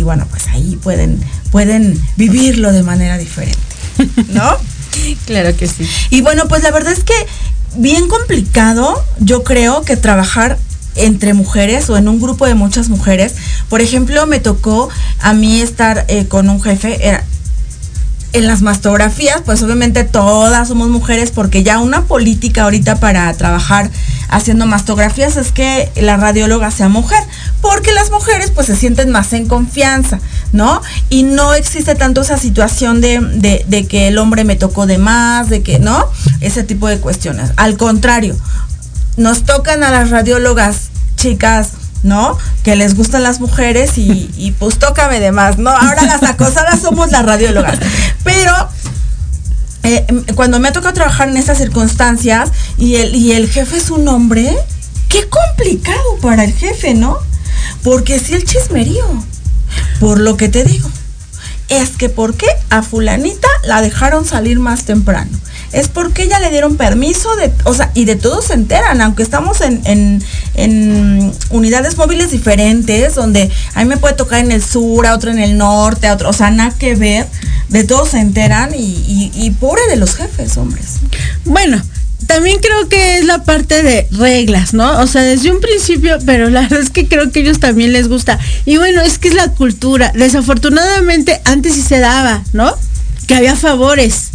[0.01, 1.20] Y bueno, pues ahí pueden,
[1.51, 3.61] pueden vivirlo de manera diferente.
[4.28, 4.57] ¿No?
[5.26, 5.88] Claro que sí.
[6.11, 7.14] Y bueno, pues la verdad es que
[7.76, 10.59] bien complicado, yo creo que trabajar
[10.96, 13.34] entre mujeres o en un grupo de muchas mujeres.
[13.68, 14.88] Por ejemplo, me tocó
[15.20, 17.24] a mí estar eh, con un jefe, era-
[18.32, 23.90] en las mastografías, pues obviamente todas somos mujeres porque ya una política ahorita para trabajar
[24.28, 27.18] haciendo mastografías es que la radióloga sea mujer,
[27.61, 30.19] porque las mujeres pues se sienten más en confianza,
[30.53, 30.81] ¿no?
[31.11, 35.49] Y no existe tanto esa situación de, de- que el hombre me tocó de más,
[35.51, 36.07] de que, ¿no?
[36.41, 37.51] Ese tipo de cuestiones.
[37.57, 38.37] Al contrario,
[39.17, 41.71] nos tocan a las radiólogas, chicas,
[42.03, 42.39] ¿no?
[42.63, 45.71] Que les gustan las mujeres y, pues tócame de más, ¿no?
[45.71, 47.79] Ahora las acosadas somos las radiólogas.
[48.25, 48.53] Pero
[49.83, 53.91] eh, cuando me ha tocado trabajar en estas circunstancias y el, y el jefe es
[53.91, 54.57] un hombre,
[55.09, 57.19] qué complicado para el jefe, ¿no?
[57.83, 59.07] Porque si el chismerío,
[59.99, 60.91] por lo que te digo,
[61.71, 65.31] es que ¿por qué a fulanita la dejaron salir más temprano?
[65.73, 69.23] Es porque ella le dieron permiso de, o sea, y de todos se enteran, aunque
[69.23, 70.23] estamos en, en,
[70.55, 75.31] en unidades móviles diferentes, donde a mí me puede tocar en el sur, a otro
[75.31, 77.29] en el norte, a otro, o sea, nada que ver,
[77.69, 80.97] de todos se enteran y, y, y pobre de los jefes, hombres.
[81.45, 81.81] Bueno,
[82.33, 85.01] también creo que es la parte de reglas, ¿no?
[85.01, 87.93] O sea, desde un principio, pero la verdad es que creo que a ellos también
[87.93, 88.39] les gusta.
[88.66, 90.12] Y bueno, es que es la cultura.
[90.14, 92.72] Desafortunadamente, antes sí se daba, ¿no?
[93.26, 94.28] Que había favores.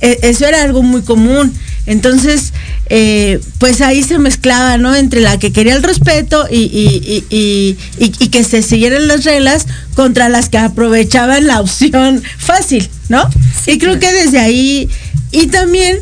[0.00, 1.52] E- eso era algo muy común.
[1.84, 2.54] Entonces,
[2.88, 4.94] eh, pues ahí se mezclaba, ¿no?
[4.94, 9.08] Entre la que quería el respeto y, y- y- y- y- y que se siguieran
[9.08, 13.28] las reglas contra las que aprovechaban la opción fácil, ¿no?
[13.66, 14.88] y creo que desde ahí,
[15.32, 15.98] y también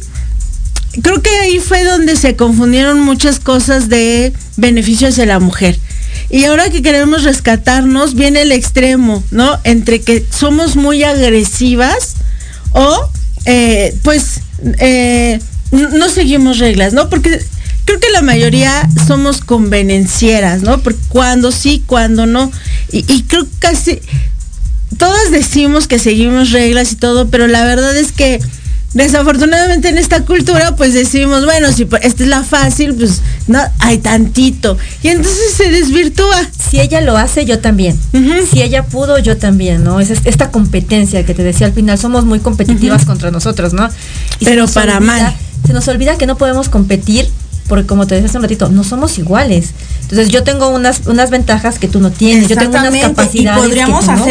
[1.03, 5.79] creo que ahí fue donde se confundieron muchas cosas de beneficios de la mujer.
[6.31, 9.59] Y ahora que queremos rescatarnos, viene el extremo, ¿no?
[9.65, 12.15] Entre que somos muy agresivas
[12.73, 13.11] o,
[13.47, 14.41] eh, pues,
[14.79, 15.41] eh,
[15.73, 17.09] no seguimos reglas, ¿no?
[17.09, 17.41] Porque
[17.85, 20.81] creo que la mayoría somos convenencieras, ¿no?
[20.81, 22.53] Porque cuando sí, cuando no.
[22.93, 24.01] Y, y creo que casi
[24.99, 28.41] todas decimos que seguimos reglas y todo, pero la verdad es que
[28.95, 33.99] desafortunadamente en esta cultura pues decimos, bueno, si esta es la fácil, pues no, hay
[33.99, 34.77] tantito.
[35.03, 36.37] Y entonces se desvirtúa.
[36.71, 37.99] Si ella lo hace, yo también.
[38.51, 40.01] Si ella pudo, yo también, ¿no?
[40.01, 43.89] Es es- esta competencia que te decía al final, somos muy competitivas contra nosotros, ¿no?
[44.41, 45.35] Y Pero para mal.
[45.67, 47.29] Se nos olvida que no podemos competir
[47.69, 49.69] porque como te decía hace un ratito, no somos iguales.
[50.03, 53.69] Entonces yo tengo unas, unas ventajas que tú no tienes, yo tengo unas capacidades Y
[53.69, 54.25] podríamos que tú no.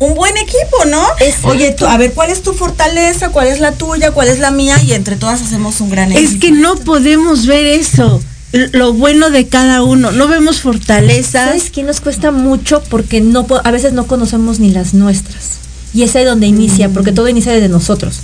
[0.00, 1.02] Un buen equipo, ¿no?
[1.20, 1.48] Exacto.
[1.48, 3.30] Oye, tú, a ver, ¿cuál es tu fortaleza?
[3.30, 4.12] ¿Cuál es la tuya?
[4.12, 4.76] ¿Cuál es la mía?
[4.82, 6.28] Y entre todas hacemos un gran equipo.
[6.30, 8.22] Es que no podemos ver eso,
[8.52, 10.12] lo bueno de cada uno.
[10.12, 11.46] No vemos fortalezas.
[11.46, 12.82] ¿Sabes qué nos cuesta mucho?
[12.88, 15.58] Porque no po- a veces no conocemos ni las nuestras.
[15.94, 18.20] Y es ahí donde inicia, porque todo inicia desde nosotros.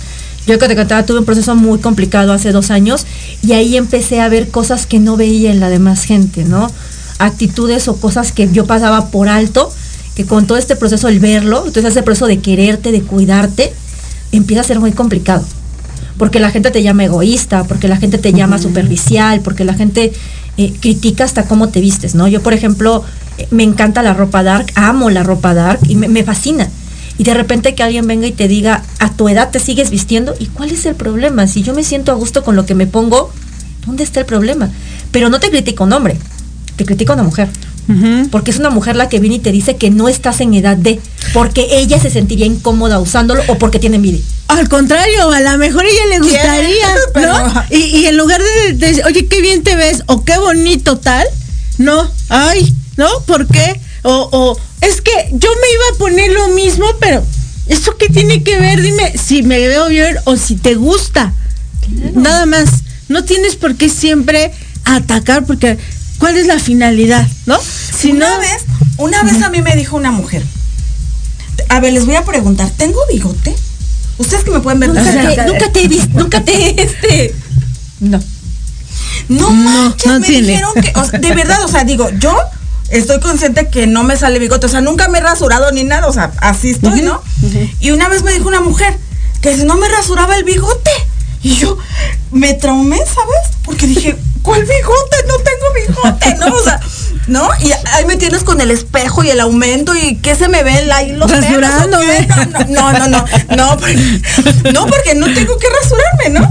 [0.47, 3.05] Yo que te contaba, tuve un proceso muy complicado hace dos años
[3.41, 6.71] y ahí empecé a ver cosas que no veía en la demás gente, ¿no?
[7.17, 9.73] Actitudes o cosas que yo pasaba por alto,
[10.15, 13.73] que con todo este proceso, el verlo, entonces ese proceso de quererte, de cuidarte,
[14.31, 15.45] empieza a ser muy complicado.
[16.17, 20.13] Porque la gente te llama egoísta, porque la gente te llama superficial, porque la gente
[20.57, 22.29] eh, critica hasta cómo te vistes, ¿no?
[22.29, 23.03] Yo, por ejemplo,
[23.37, 26.69] eh, me encanta la ropa dark, amo la ropa dark y me, me fascina.
[27.17, 30.33] Y de repente que alguien venga y te diga, a tu edad te sigues vistiendo,
[30.39, 31.47] ¿y cuál es el problema?
[31.47, 33.31] Si yo me siento a gusto con lo que me pongo,
[33.85, 34.69] ¿dónde está el problema?
[35.11, 36.17] Pero no te critico un hombre,
[36.77, 37.49] te critico una mujer.
[38.31, 40.75] Porque es una mujer la que viene y te dice que no estás en edad
[40.75, 40.99] de,
[41.33, 44.21] porque ella se sentiría incómoda usándolo o porque tiene envidia.
[44.47, 47.63] Al contrario, a lo mejor a ella le gustaría, ¿no?
[47.69, 50.97] Y, y en lugar de, de decir, oye, qué bien te ves, o qué bonito
[50.97, 51.25] tal,
[51.77, 53.07] no, ay, ¿no?
[53.25, 53.79] ¿Por qué?
[54.03, 57.23] O, o es que yo me iba a poner lo mismo, pero
[57.67, 58.81] ¿eso qué tiene que ver?
[58.81, 61.33] Dime si me veo bien o si te gusta.
[62.13, 62.83] Nada más.
[63.07, 64.51] No tienes por qué siempre
[64.83, 65.77] atacar, porque
[66.19, 67.27] ¿cuál es la finalidad?
[67.45, 67.57] ¿No?
[67.59, 68.65] Si una no, vez,
[68.97, 70.43] una vez a mí me dijo una mujer.
[71.69, 73.55] A ver, les voy a preguntar, ¿tengo bigote?
[74.17, 74.89] Ustedes que me pueden ver.
[74.89, 77.35] Nunca, te, nunca te he visto, nunca te este.
[77.99, 78.21] No.
[79.29, 80.47] No, manches, no me tiene.
[80.47, 82.35] dijeron que, o sea, de verdad, o sea, digo, yo
[82.89, 86.07] estoy consciente que no me sale bigote, o sea, nunca me he rasurado ni nada,
[86.07, 87.21] o sea, así estoy, ¿no?
[87.79, 88.97] Y una vez me dijo una mujer
[89.41, 90.91] que si no me rasuraba el bigote.
[91.41, 91.77] Y yo
[92.31, 93.57] me traumé, ¿sabes?
[93.63, 95.17] Porque dije, ¿cuál bigote?
[95.27, 96.55] No tengo bigote, ¿no?
[96.55, 96.79] O sea,
[97.27, 97.49] ¿no?
[97.59, 100.89] Y ahí me tienes con el espejo y el aumento y qué se me ven
[100.91, 101.29] ahí los.
[101.29, 102.27] Rasurándome.
[102.69, 103.25] No, no, no, no,
[103.55, 104.21] no, porque,
[104.71, 106.49] no, porque no tengo que rasurarme, ¿no?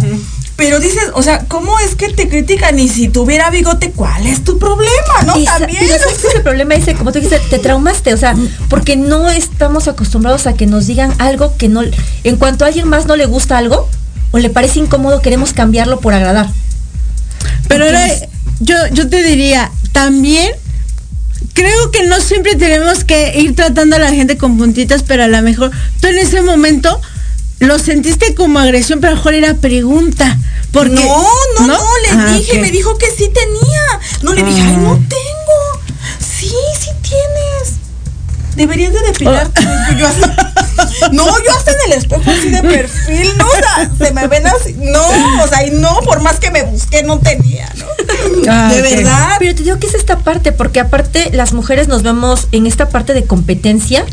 [0.56, 2.78] Pero dices, o sea, ¿cómo es que te critican?
[2.78, 5.22] Y si tuviera bigote, ¿cuál es tu problema?
[5.26, 5.36] ¿No?
[5.36, 5.82] Y También.
[5.84, 8.36] y ¿sabes el problema ese, como tú dices, te traumaste, o sea,
[8.68, 11.82] porque no estamos acostumbrados a que nos digan algo que no,
[12.22, 13.88] en cuanto a alguien más no le gusta algo
[14.30, 16.48] o le parece incómodo, queremos cambiarlo por agradar.
[17.68, 18.06] Pero ahora,
[18.60, 20.52] yo, yo te diría, también
[21.52, 25.28] creo que no siempre tenemos que ir tratando a la gente con puntitas, pero a
[25.28, 25.70] lo mejor
[26.00, 27.00] tú en ese momento
[27.60, 30.38] lo sentiste como agresión, pero a lo mejor era pregunta.
[30.72, 31.26] Porque, no,
[31.60, 34.00] no, no, le Ah, dije, me dijo que sí tenía.
[34.22, 35.80] No le dije, ay, no tengo.
[36.18, 37.76] Sí, sí tienes.
[38.56, 39.64] Deberías de depilarte.
[39.64, 39.90] Oh.
[39.90, 40.20] dijo yo así.
[41.12, 44.46] No, yo hasta en el espejo así de perfil, no, o sea, se me ven
[44.46, 44.74] así.
[44.78, 45.02] No,
[45.42, 47.84] o sea, y no, por más que me busqué, no tenía, ¿no?
[48.50, 49.36] Ah, de verdad.
[49.38, 52.88] Pero te digo que es esta parte, porque aparte las mujeres nos vemos en esta
[52.88, 54.04] parte de competencia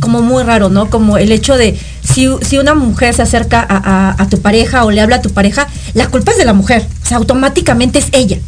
[0.00, 0.90] como muy raro, ¿no?
[0.90, 4.84] Como el hecho de si, si una mujer se acerca a, a- a tu pareja
[4.84, 7.98] o le habla a tu pareja, la culpa es de la mujer, o sea, automáticamente
[8.00, 8.38] es ella,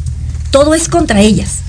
[0.51, 1.59] todo es contra ellas.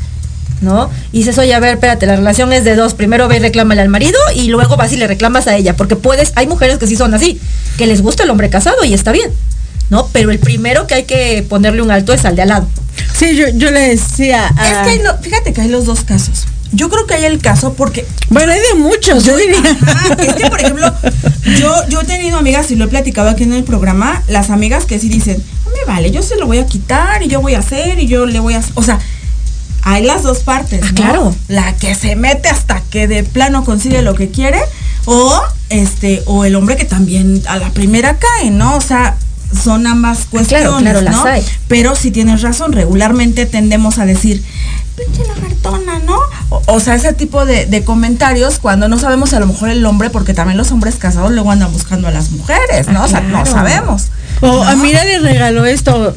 [0.60, 0.90] ¿No?
[1.12, 2.92] Y dices, oye, a ver, espérate, la relación es de dos.
[2.94, 5.74] Primero ve y reclámale al marido y luego vas y le reclamas a ella.
[5.74, 7.40] Porque puedes, hay mujeres que sí son así,
[7.78, 9.30] que les gusta el hombre casado y está bien.
[9.88, 10.08] ¿No?
[10.12, 12.68] Pero el primero que hay que ponerle un alto es al de al lado.
[13.18, 14.52] Sí, yo, yo le decía.
[14.56, 16.44] a- Es que hay lo- fíjate que hay los dos casos.
[16.72, 19.58] Yo creo que hay el caso porque Bueno, hay de muchos, yo diría.
[19.86, 20.92] Ajá, es que, por ejemplo,
[21.58, 24.84] yo, yo he tenido amigas y lo he platicado aquí en el programa, las amigas
[24.84, 27.54] que sí dicen, no me vale, yo se lo voy a quitar y yo voy
[27.54, 28.62] a hacer y yo le voy a...
[28.74, 29.00] O sea,
[29.82, 30.80] hay las dos partes.
[30.82, 30.94] Ah, ¿no?
[30.94, 31.34] claro.
[31.48, 34.60] La que se mete hasta que de plano consigue lo que quiere
[35.06, 38.76] o este o el hombre que también a la primera cae, ¿no?
[38.76, 39.16] O sea,
[39.62, 41.24] son ambas cuestiones, claro, claro, las ¿no?
[41.24, 41.44] hay.
[41.68, 44.44] Pero si tienes razón, regularmente tendemos a decir,
[44.96, 46.18] pinche lagartona, ¿no?
[46.50, 49.84] O, o sea, ese tipo de, de comentarios cuando no sabemos a lo mejor el
[49.86, 53.02] hombre, porque también los hombres casados luego andan buscando a las mujeres, ¿no?
[53.02, 53.50] Ah, o sea, no claro.
[53.50, 54.08] sabemos.
[54.40, 54.82] O a ¿no?
[54.82, 56.14] mira le regaló esto,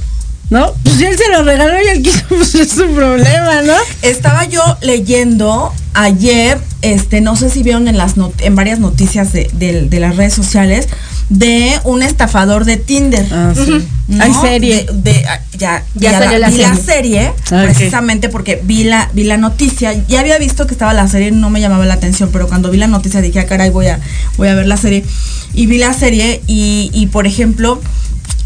[0.49, 0.71] ¿no?
[0.83, 3.73] Pues si él se lo regaló y él quiso, pues es su problema, ¿no?
[4.01, 9.31] Estaba yo leyendo ayer, este, no sé si vieron en las not- en varias noticias
[9.33, 10.87] de, de- de las redes sociales,
[11.29, 13.25] de un estafador de Tinder.
[13.31, 13.87] Ah, sí.
[14.07, 14.23] ¿no?
[14.23, 14.85] Hay serie.
[14.91, 17.31] De, ah, ya, Ya ya salió la vi la serie.
[17.51, 19.93] Ah, precisamente porque vi la vi la noticia.
[20.07, 22.77] Ya había visto que estaba la serie, no me llamaba la atención, pero cuando vi
[22.77, 23.99] la noticia dije, ah, caray, voy a,
[24.37, 25.05] voy a ver la serie.
[25.53, 27.81] Y vi la serie y, y, por ejemplo,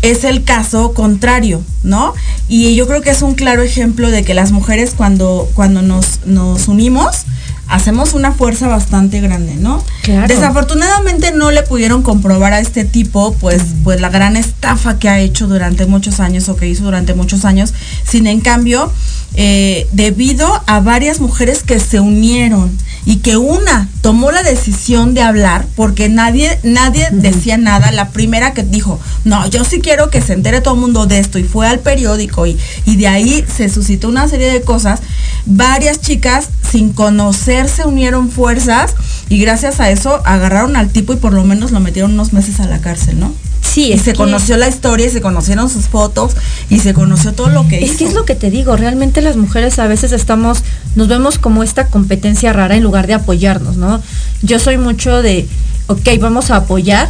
[0.02, 2.14] es el caso contrario, ¿no?
[2.48, 6.20] Y yo creo que es un claro ejemplo de que las mujeres cuando, cuando nos,
[6.26, 7.26] nos unimos,
[7.68, 9.84] hacemos una fuerza bastante grande, ¿no?
[10.04, 10.28] Claro.
[10.28, 15.20] Desafortunadamente no le pudieron comprobar a este tipo, pues, pues la gran estafa que ha
[15.20, 17.74] hecho durante muchos años o que hizo durante muchos años.
[18.06, 18.92] Sin en cambio,
[19.36, 22.72] eh, debido a varias mujeres que se unieron
[23.08, 27.94] y que una tomó la decisión de hablar porque nadie nadie decía nada.
[27.94, 31.20] La primera que dijo no yo sí quiero que se entere todo el mundo de
[31.20, 35.00] esto y fue al periódico y, y de ahí se suscitó una serie de cosas.
[35.46, 38.94] Varias chicas sin conocer se unieron fuerzas
[39.30, 42.60] y gracias a eso agarraron al tipo y por lo menos lo metieron unos meses
[42.60, 43.32] a la cárcel no
[43.74, 46.34] Sí, y es se que- conoció la historia y se conocieron sus fotos
[46.70, 49.22] y se conoció todo lo que Es hizo que es lo que te digo, realmente
[49.22, 50.60] las mujeres a veces estamos,
[50.96, 54.02] nos vemos como esta competencia rara en lugar de apoyarnos, ¿no?
[54.42, 55.48] Yo soy mucho de,
[55.88, 57.10] ok, vamos a apoyar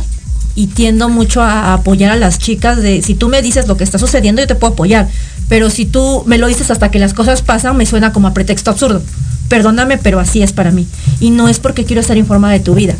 [0.55, 3.78] y tiendo mucho a, a apoyar a las chicas de, si tú me dices lo
[3.78, 5.08] que está sucediendo, yo te puedo apoyar,
[5.47, 8.34] pero si tú me lo dices hasta que las cosas pasan, me suena como a
[8.34, 9.01] pretexto absurdo.
[9.49, 10.86] Perdóname, pero así es para mí.
[11.22, 12.95] Y no es porque quiero estar informada de tu vida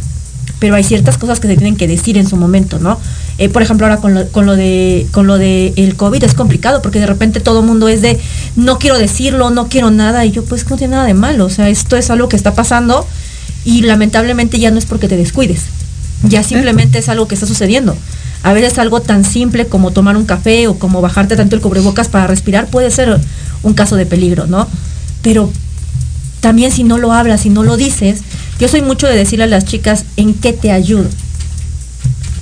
[0.60, 3.00] pero hay ciertas cosas que se tienen que decir en su momento, ¿no?
[3.38, 6.34] Eh, por ejemplo, ahora con lo, con lo de con lo de el COVID es
[6.34, 8.20] complicado porque de repente todo el mundo es de
[8.56, 11.50] no quiero decirlo, no quiero nada y yo pues no tiene nada de malo, o
[11.50, 13.06] sea, esto es algo que está pasando
[13.66, 15.62] y lamentablemente ya no es porque te descuides,
[16.24, 17.96] ya simplemente es algo que está sucediendo.
[18.44, 22.08] A veces algo tan simple como tomar un café o como bajarte tanto el cubrebocas
[22.08, 23.20] para respirar puede ser
[23.64, 24.68] un caso de peligro, ¿no?
[25.22, 25.52] Pero
[26.40, 28.22] también si no lo hablas, si no lo dices,
[28.60, 31.08] yo soy mucho de decirle a las chicas en qué te ayudo,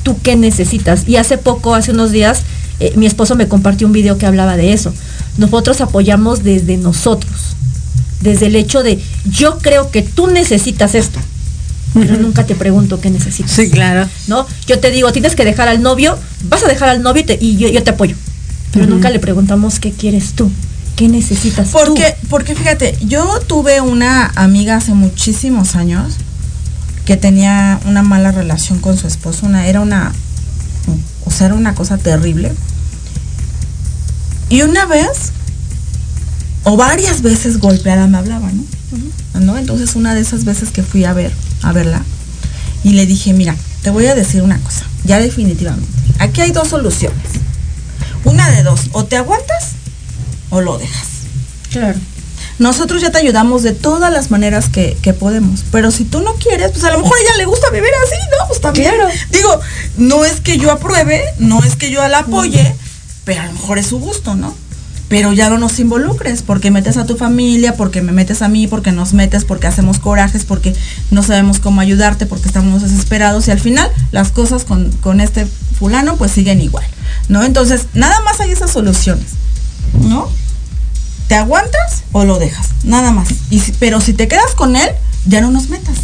[0.03, 1.07] tú qué necesitas.
[1.07, 2.41] Y hace poco, hace unos días,
[2.79, 4.93] eh, mi esposo me compartió un video que hablaba de eso.
[5.37, 7.31] Nosotros apoyamos desde nosotros,
[8.21, 8.99] desde el hecho de
[9.29, 11.19] yo creo que tú necesitas esto,
[11.93, 13.51] pero nunca te pregunto qué necesitas.
[13.51, 14.07] Sí, claro.
[14.27, 14.45] ¿no?
[14.67, 16.17] Yo te digo, tienes que dejar al novio,
[16.49, 18.15] vas a dejar al novio y, te- y yo, yo te apoyo.
[18.73, 20.51] Pero nunca le preguntamos qué quieres tú,
[20.95, 21.77] qué necesitas tú.
[21.77, 26.13] Porque, porque fíjate, yo tuve una amiga hace muchísimos años
[27.05, 30.11] que tenía una mala relación con su esposo, una, era una,
[31.25, 32.51] o sea, era una cosa terrible.
[34.49, 35.31] Y una vez,
[36.63, 38.63] o varias veces golpeada me hablaba, ¿no?
[39.39, 39.57] ¿No?
[39.57, 41.31] Entonces una de esas veces que fui a ver,
[41.61, 42.01] a verla,
[42.83, 45.89] y le dije, mira, te voy a decir una cosa, ya definitivamente.
[46.19, 47.19] Aquí hay dos soluciones.
[48.23, 49.75] Una de dos, o te aguantas
[50.55, 51.07] o lo dejas.
[51.71, 51.99] Claro.
[52.57, 55.65] Nosotros ya te ayudamos de todas las maneras que, que podemos.
[55.71, 58.15] Pero si tú no quieres, pues a lo mejor a ella le gusta vivir así,
[58.31, 58.47] ¿no?
[58.47, 58.93] Pues también.
[58.93, 59.09] Claro.
[59.29, 59.59] Digo,
[59.97, 62.73] no es que yo apruebe, no es que yo la apoye,
[63.25, 64.55] pero a lo mejor es su gusto, ¿no?
[65.09, 68.67] Pero ya no nos involucres, porque metes a tu familia, porque me metes a mí,
[68.67, 70.73] porque nos metes, porque hacemos corajes, porque
[71.11, 75.45] no sabemos cómo ayudarte, porque estamos desesperados y al final las cosas con, con este
[75.77, 76.85] fulano pues siguen igual,
[77.27, 77.43] ¿no?
[77.43, 79.27] Entonces, nada más hay esas soluciones,
[80.01, 80.29] ¿no?
[81.27, 82.67] ¿Te aguantas o lo dejas?
[82.83, 83.29] Nada más.
[83.49, 84.89] Y si- pero si te quedas con él,
[85.25, 85.95] ya no nos metas.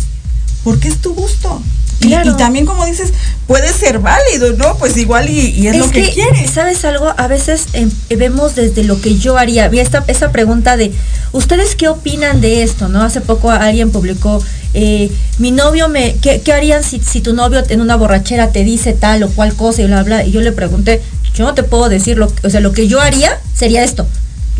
[0.63, 1.61] Porque es tu gusto.
[2.01, 2.31] Y- Claro.
[2.31, 3.13] Y, también, como dices,
[3.45, 4.75] puede ser válido, ¿no?
[4.77, 6.49] Pues igual y, y es, lo que, quieres.
[6.49, 7.13] ¿Sabes algo?
[7.15, 9.67] A veces em, vemos desde lo que yo haría.
[9.69, 10.91] Vi esta, esta pregunta de,
[11.31, 12.87] ¿ustedes qué opinan de esto?
[12.89, 13.03] ¿No?
[13.03, 14.43] Hace poco alguien publicó,
[14.73, 18.63] eh, mi novio me, ¿qué, qué harían si, si tu novio en una borrachera te
[18.63, 20.25] dice tal o cual cosa y bla, bla?
[20.25, 21.03] Y yo le pregunté,
[21.35, 24.07] yo no te puedo decir lo, o sea, lo que yo haría sería esto.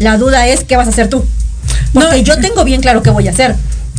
[0.02, 1.24] La duda es, ¿qué vas a hacer tú?
[1.94, 2.24] Porque No.
[2.24, 3.56] yo tengo bien claro qué voy a hacer.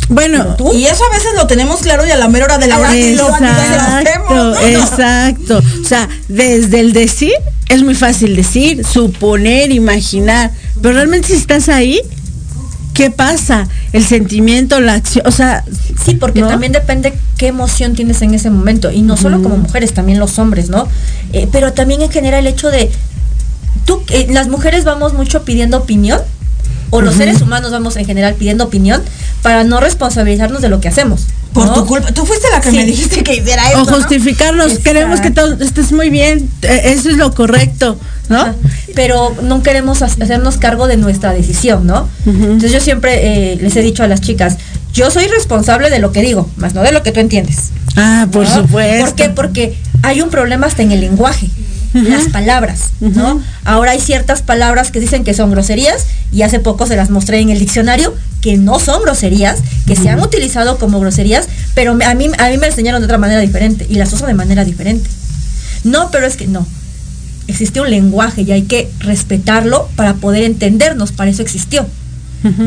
[0.09, 0.72] Bueno, ¿Tú?
[0.74, 2.92] Y eso a veces lo tenemos claro y a la mera hora de la hora
[2.92, 4.57] ni lo, hacemos, Exacto, ¿no?
[4.61, 5.62] exacto.
[5.82, 7.32] O sea, desde el decir
[7.68, 10.50] es muy fácil decir, suponer, imaginar,
[10.82, 12.00] pero realmente si estás ahí,
[12.92, 13.68] ¿qué pasa?
[13.92, 15.64] El sentimiento, la acción, o sea,
[16.05, 16.48] Sí, porque ¿no?
[16.48, 18.90] también depende qué emoción tienes en ese momento.
[18.90, 20.88] Y no solo como mujeres, también los hombres, ¿no?
[21.32, 22.90] Eh, pero también en general el hecho de,
[23.85, 26.20] tú, eh, las mujeres vamos mucho pidiendo opinión,
[26.91, 29.03] o los seres humanos vamos en general pidiendo opinión,
[29.43, 31.22] para no responsabilizarnos de lo que hacemos.
[31.55, 31.74] Por ¿no?
[31.74, 32.12] tu culpa.
[32.12, 32.76] Tú fuiste la que Sí.
[32.76, 33.97] me dijiste que hiciera o esto, ¿no?
[33.97, 38.41] justificarnos, queremos que todo estés muy bien, eh, eso es lo correcto, ¿no?
[38.41, 38.55] Ajá.
[38.95, 42.09] Pero no queremos ha- hacernos cargo de nuestra decisión, ¿no?
[42.26, 44.57] Entonces yo siempre eh, les he dicho a las chicas,
[44.95, 47.70] yo soy responsable de lo que digo, más no de lo que tú entiendes.
[47.97, 48.55] Ah, por ¿no?
[48.62, 49.07] supuesto.
[49.07, 49.28] ¿Por qué?
[49.30, 51.49] Porque hay un problema hasta en el lenguaje,
[51.93, 53.43] las palabras, ¿no?
[53.64, 57.40] Ahora hay ciertas palabras que dicen que son groserías y hace poco se las mostré
[57.40, 62.14] en el diccionario que no son groserías, que se han utilizado como groserías, pero a
[62.14, 65.09] mí, a mí me enseñaron de otra manera diferente y las uso de manera diferente.
[65.84, 66.66] No, pero es que no.
[67.47, 71.86] Existe un lenguaje y hay que respetarlo para poder entendernos, para eso existió.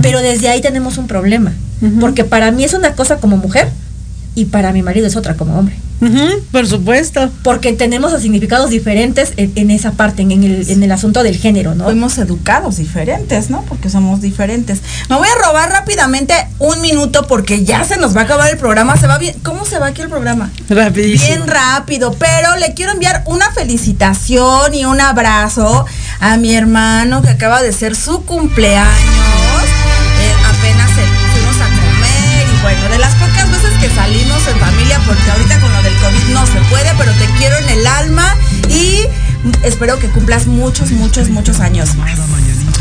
[0.01, 1.53] Pero desde ahí tenemos un problema,
[1.99, 3.69] porque para mí es una cosa como mujer
[4.35, 5.75] y para mi marido es otra como hombre.
[6.51, 7.29] Por supuesto.
[7.43, 11.23] Porque tenemos los significados diferentes en, en esa parte, en, en el, en el asunto
[11.23, 11.85] del género, ¿no?
[11.85, 13.63] Fuimos educados diferentes, ¿no?
[13.63, 14.81] Porque somos diferentes.
[15.09, 18.57] Me voy a robar rápidamente un minuto porque ya se nos va a acabar el
[18.57, 18.97] programa.
[18.97, 19.35] Se va bien.
[19.43, 20.51] ¿Cómo se va aquí el programa?
[20.69, 21.27] Rapidísimo.
[21.27, 25.85] Bien rápido, pero le quiero enviar una felicitación y un abrazo
[26.19, 29.44] a mi hermano que acaba de ser su cumpleaños.
[32.65, 36.33] Bueno, de las pocas veces que salimos en familia, porque ahorita con lo del COVID
[36.33, 38.35] no se puede, pero te quiero en el alma
[38.69, 39.01] y
[39.61, 42.17] espero que cumplas muchos, muchos, muchos años más.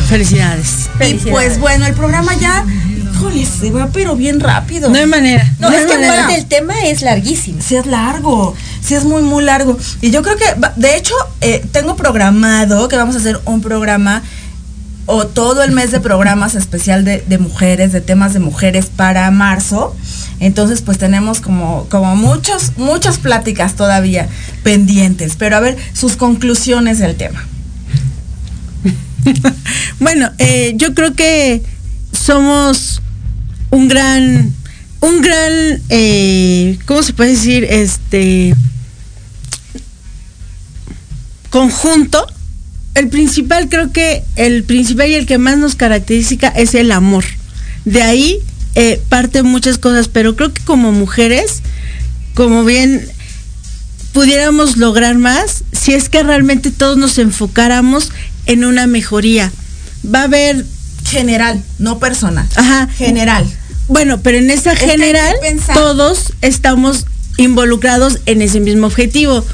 [0.09, 0.89] Felicidades.
[1.07, 2.65] Y pues bueno, el programa ya,
[3.13, 4.89] híjole, se va pero bien rápido.
[4.89, 5.47] No hay manera.
[5.59, 6.35] No, hay es que manera.
[6.35, 7.61] el tema es larguísimo.
[7.61, 9.77] Sí es largo, sí es muy, muy largo.
[10.01, 14.23] Y yo creo que, de hecho, eh, tengo programado que vamos a hacer un programa
[15.07, 19.95] o todo el mes de programas especial de, mujeres, de temas de mujeres para marzo.
[20.41, 24.29] Entonces, pues tenemos como, como muchos, muchas pláticas todavía
[24.63, 25.37] pendientes.
[25.37, 27.47] Pero a ver, sus conclusiones del tema.
[30.01, 31.63] Bueno, eh, yo creo que
[32.13, 33.01] somos
[33.71, 34.53] un gran,
[35.01, 37.65] un gran, eh, ¿cómo se puede decir?
[37.65, 38.55] Este
[41.49, 42.27] conjunto.
[42.95, 47.25] El principal, creo que el principal y el que más nos caracteriza es el amor.
[47.85, 48.39] De ahí
[48.77, 51.63] eh, parten muchas cosas, pero creo que como mujeres,
[52.35, 53.07] como bien
[54.13, 58.11] pudiéramos lograr más si es que realmente todos nos enfocáramos
[58.47, 59.53] en una mejoría.
[60.07, 60.65] Va a haber,
[61.05, 62.47] General, no personal.
[62.55, 63.45] ajá, General.
[63.89, 65.35] bueno, pero en esa general
[65.75, 69.45] todos estamos involucrados en ese mismo objetivo.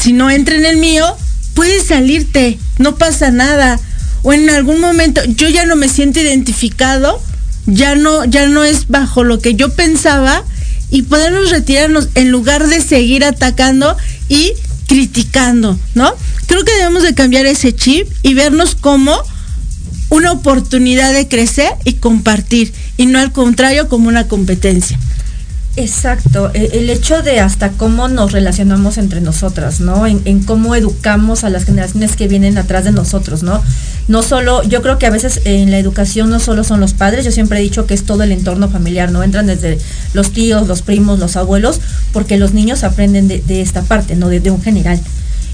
[0.00, 1.16] Si no entra en el mío,
[1.54, 3.78] puedes salirte, no pasa nada.
[4.22, 7.20] O en algún momento yo ya no me siento identificado,
[7.66, 10.44] ya no ya no es bajo lo que yo pensaba
[10.90, 13.96] y podernos retirarnos en lugar de seguir atacando
[14.28, 14.52] y
[14.86, 16.12] criticando, ¿no?
[16.46, 19.16] Creo que debemos de cambiar ese chip y vernos como
[20.10, 24.98] una oportunidad de crecer y compartir y no al contrario como una competencia.
[25.74, 30.06] Exacto, e- el hecho de hasta cómo nos relacionamos entre nosotras, ¿no?
[30.06, 33.62] En, cómo educamos a las generaciones que vienen atrás de nosotros, ¿no?
[34.06, 37.24] No solo, yo creo que a veces en la educación no solo son los padres,
[37.24, 39.22] yo siempre he dicho que es todo el entorno familiar, ¿no?
[39.22, 39.78] Entran desde
[40.12, 41.80] los tíos, los primos, los abuelos,
[42.12, 44.28] porque los niños aprenden de, de esta parte, ¿no?
[44.28, 45.00] De, de un general.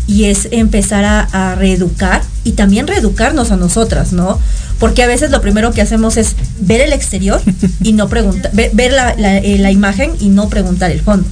[0.08, 4.40] Y es empezar a, a reeducar y también reeducarnos a nosotras, ¿no?
[4.78, 7.42] Porque a veces lo primero que hacemos es ver el exterior
[7.82, 11.26] y no preguntar, ver, ver la, la, eh, la imagen y no preguntar el fondo.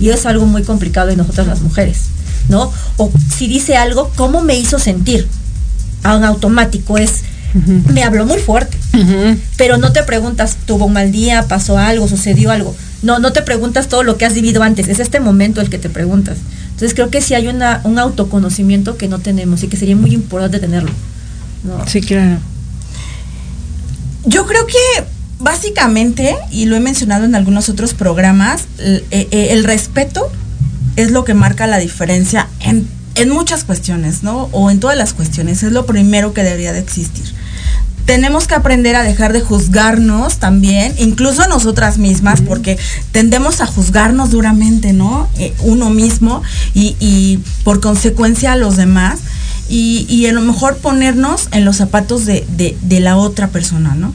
[0.00, 1.98] Y es algo muy complicado en nosotras las mujeres,
[2.48, 2.72] ¿no?
[2.96, 5.28] O si dice algo, ¿cómo me hizo sentir?
[6.02, 7.22] A un automático es,
[7.92, 8.76] me habló muy fuerte,
[9.56, 12.74] pero no te preguntas, tuvo un mal día, pasó algo, sucedió algo.
[13.02, 15.78] No, no te preguntas todo lo que has vivido antes, es este momento el que
[15.78, 16.38] te preguntas.
[16.70, 20.14] Entonces creo que sí hay una, un autoconocimiento que no tenemos y que sería muy
[20.14, 20.90] importante tenerlo.
[21.64, 21.86] ¿no?
[21.86, 22.38] Sí, claro.
[24.28, 25.04] Yo creo que
[25.38, 30.30] básicamente, y lo he mencionado en algunos otros programas, el, eh, eh, el respeto
[30.96, 34.50] es lo que marca la diferencia en, en muchas cuestiones, ¿no?
[34.52, 37.24] O en todas las cuestiones, es lo primero que debería de existir.
[38.04, 42.76] Tenemos que aprender a dejar de juzgarnos también, incluso a nosotras mismas, porque
[43.12, 45.26] tendemos a juzgarnos duramente, ¿no?
[45.38, 46.42] Eh, uno mismo
[46.74, 49.20] y, y por consecuencia a los demás.
[49.68, 54.14] Y, y a lo mejor ponernos en los zapatos de, de- la otra persona, ¿no?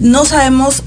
[0.00, 0.82] No sabemos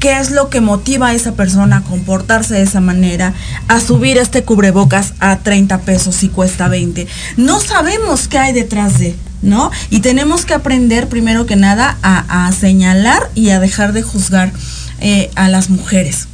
[0.00, 3.34] qué es lo que motiva a esa persona a comportarse de esa manera,
[3.66, 7.08] a subir este cubrebocas a 30 pesos y cuesta 20.
[7.36, 9.70] No sabemos qué hay detrás de, ¿no?
[9.90, 14.52] Y tenemos que aprender primero que nada a, a señalar y a dejar de juzgar
[15.00, 16.28] eh, a las mujeres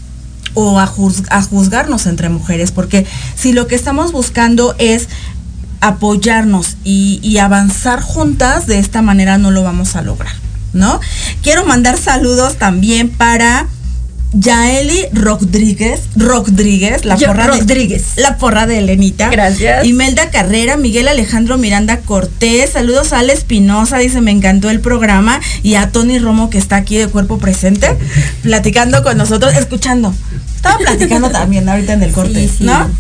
[0.52, 0.84] o a,
[1.30, 5.08] a juzgarnos entre mujeres, porque si lo que estamos buscando es
[5.88, 10.32] apoyarnos y, y avanzar juntas, de esta manera no lo vamos a lograr,
[10.72, 11.00] ¿no?
[11.42, 13.66] Quiero mandar saludos también para
[14.36, 18.16] Yaeli Rodríguez, Rodríguez, la Yo- porra Rodríguez.
[18.16, 19.28] de la porra de Elenita.
[19.28, 19.84] Gracias.
[19.86, 25.40] Imelda Carrera, Miguel Alejandro Miranda Cortés, saludos a Ale Espinosa, dice me encantó el programa
[25.62, 27.96] y a Tony Romo que está aquí de cuerpo presente,
[28.42, 30.12] platicando con nosotros, escuchando.
[30.56, 32.64] Estaba platicando también ahorita en el corte, Sí, sí.
[32.64, 32.90] ¿no?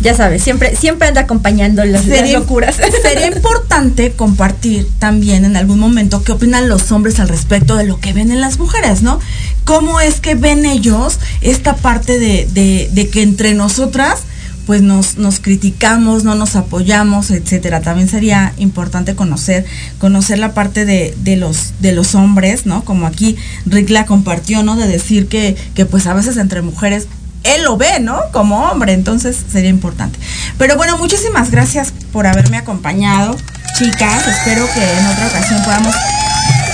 [0.00, 2.76] Ya sabes, siempre, siempre anda acompañando las, locuras.
[3.02, 8.00] Sería importante compartir también en algún momento qué opinan los hombres al respecto de lo
[8.00, 9.20] que ven en las mujeres, ¿no?
[9.64, 14.22] ¿Cómo es que ven ellos esta parte de, de- de que entre nosotras
[14.66, 17.82] pues nos, nos criticamos, no nos apoyamos, etcétera.
[17.82, 19.66] También sería importante conocer,
[19.98, 22.82] conocer la parte de, de los, de los hombres, ¿no?
[22.82, 23.36] Como aquí
[23.66, 24.74] Rick la compartió, ¿no?
[24.76, 27.08] De decir que, que pues a veces entre mujeres
[27.44, 28.18] él lo ve, ¿no?
[28.32, 30.18] Como hombre, entonces sería importante.
[30.58, 33.36] Pero bueno, muchísimas gracias por haberme acompañado,
[33.78, 34.26] chicas.
[34.26, 35.94] Espero que en otra ocasión podamos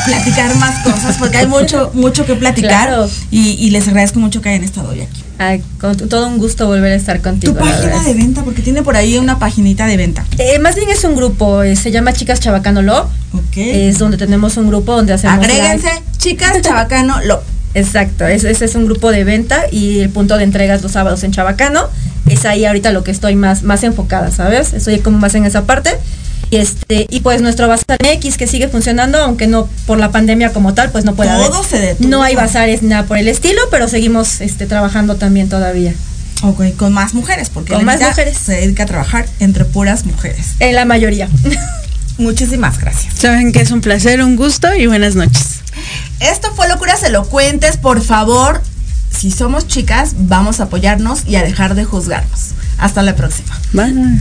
[0.06, 3.10] platicar más cosas porque hay mucho mucho que platicar Claro.
[3.30, 5.22] y, y les agradezco mucho que hayan estado hoy aquí.
[5.38, 7.54] Ay, con todo un gusto volver a estar contigo.
[7.54, 10.24] Tu página de venta, porque tiene por ahí una paginita de venta.
[10.38, 13.06] Eh, más bien es un grupo, eh, se llama Chicas Chabacano Love.
[13.32, 13.56] Ok.
[13.56, 15.36] Es donde tenemos un grupo donde hacemos.
[15.38, 16.02] Agréguense, live.
[16.18, 17.42] chicas, chabacano, lo.
[17.74, 20.92] Exacto, ese, ese es un grupo de venta y el punto de entrega es los
[20.92, 21.88] sábados en Chabacano.
[22.28, 24.72] Es ahí ahorita lo que estoy más, más enfocada, ¿sabes?
[24.72, 25.90] Estoy como más en esa parte.
[26.50, 30.52] Y este, y pues nuestro bazar X que sigue funcionando, aunque no por la pandemia
[30.52, 31.68] como tal, pues no puede Todo haber.
[31.68, 32.08] se detuvo.
[32.08, 35.94] No hay bazares ni nada por el estilo, pero seguimos este, trabajando también todavía.
[36.42, 38.36] Ok, con más mujeres, porque Con más mujeres.
[38.36, 40.54] se dedica a trabajar entre puras mujeres.
[40.58, 41.28] En la mayoría.
[42.18, 43.14] Muchísimas gracias.
[43.14, 45.59] Saben que es un placer, un gusto y buenas noches.
[46.20, 47.76] Esto fue Locuras Elocuentes.
[47.76, 48.62] Por favor,
[49.10, 52.50] si somos chicas, vamos a apoyarnos y a dejar de juzgarnos.
[52.78, 53.58] Hasta la próxima.
[53.72, 54.20] Bye.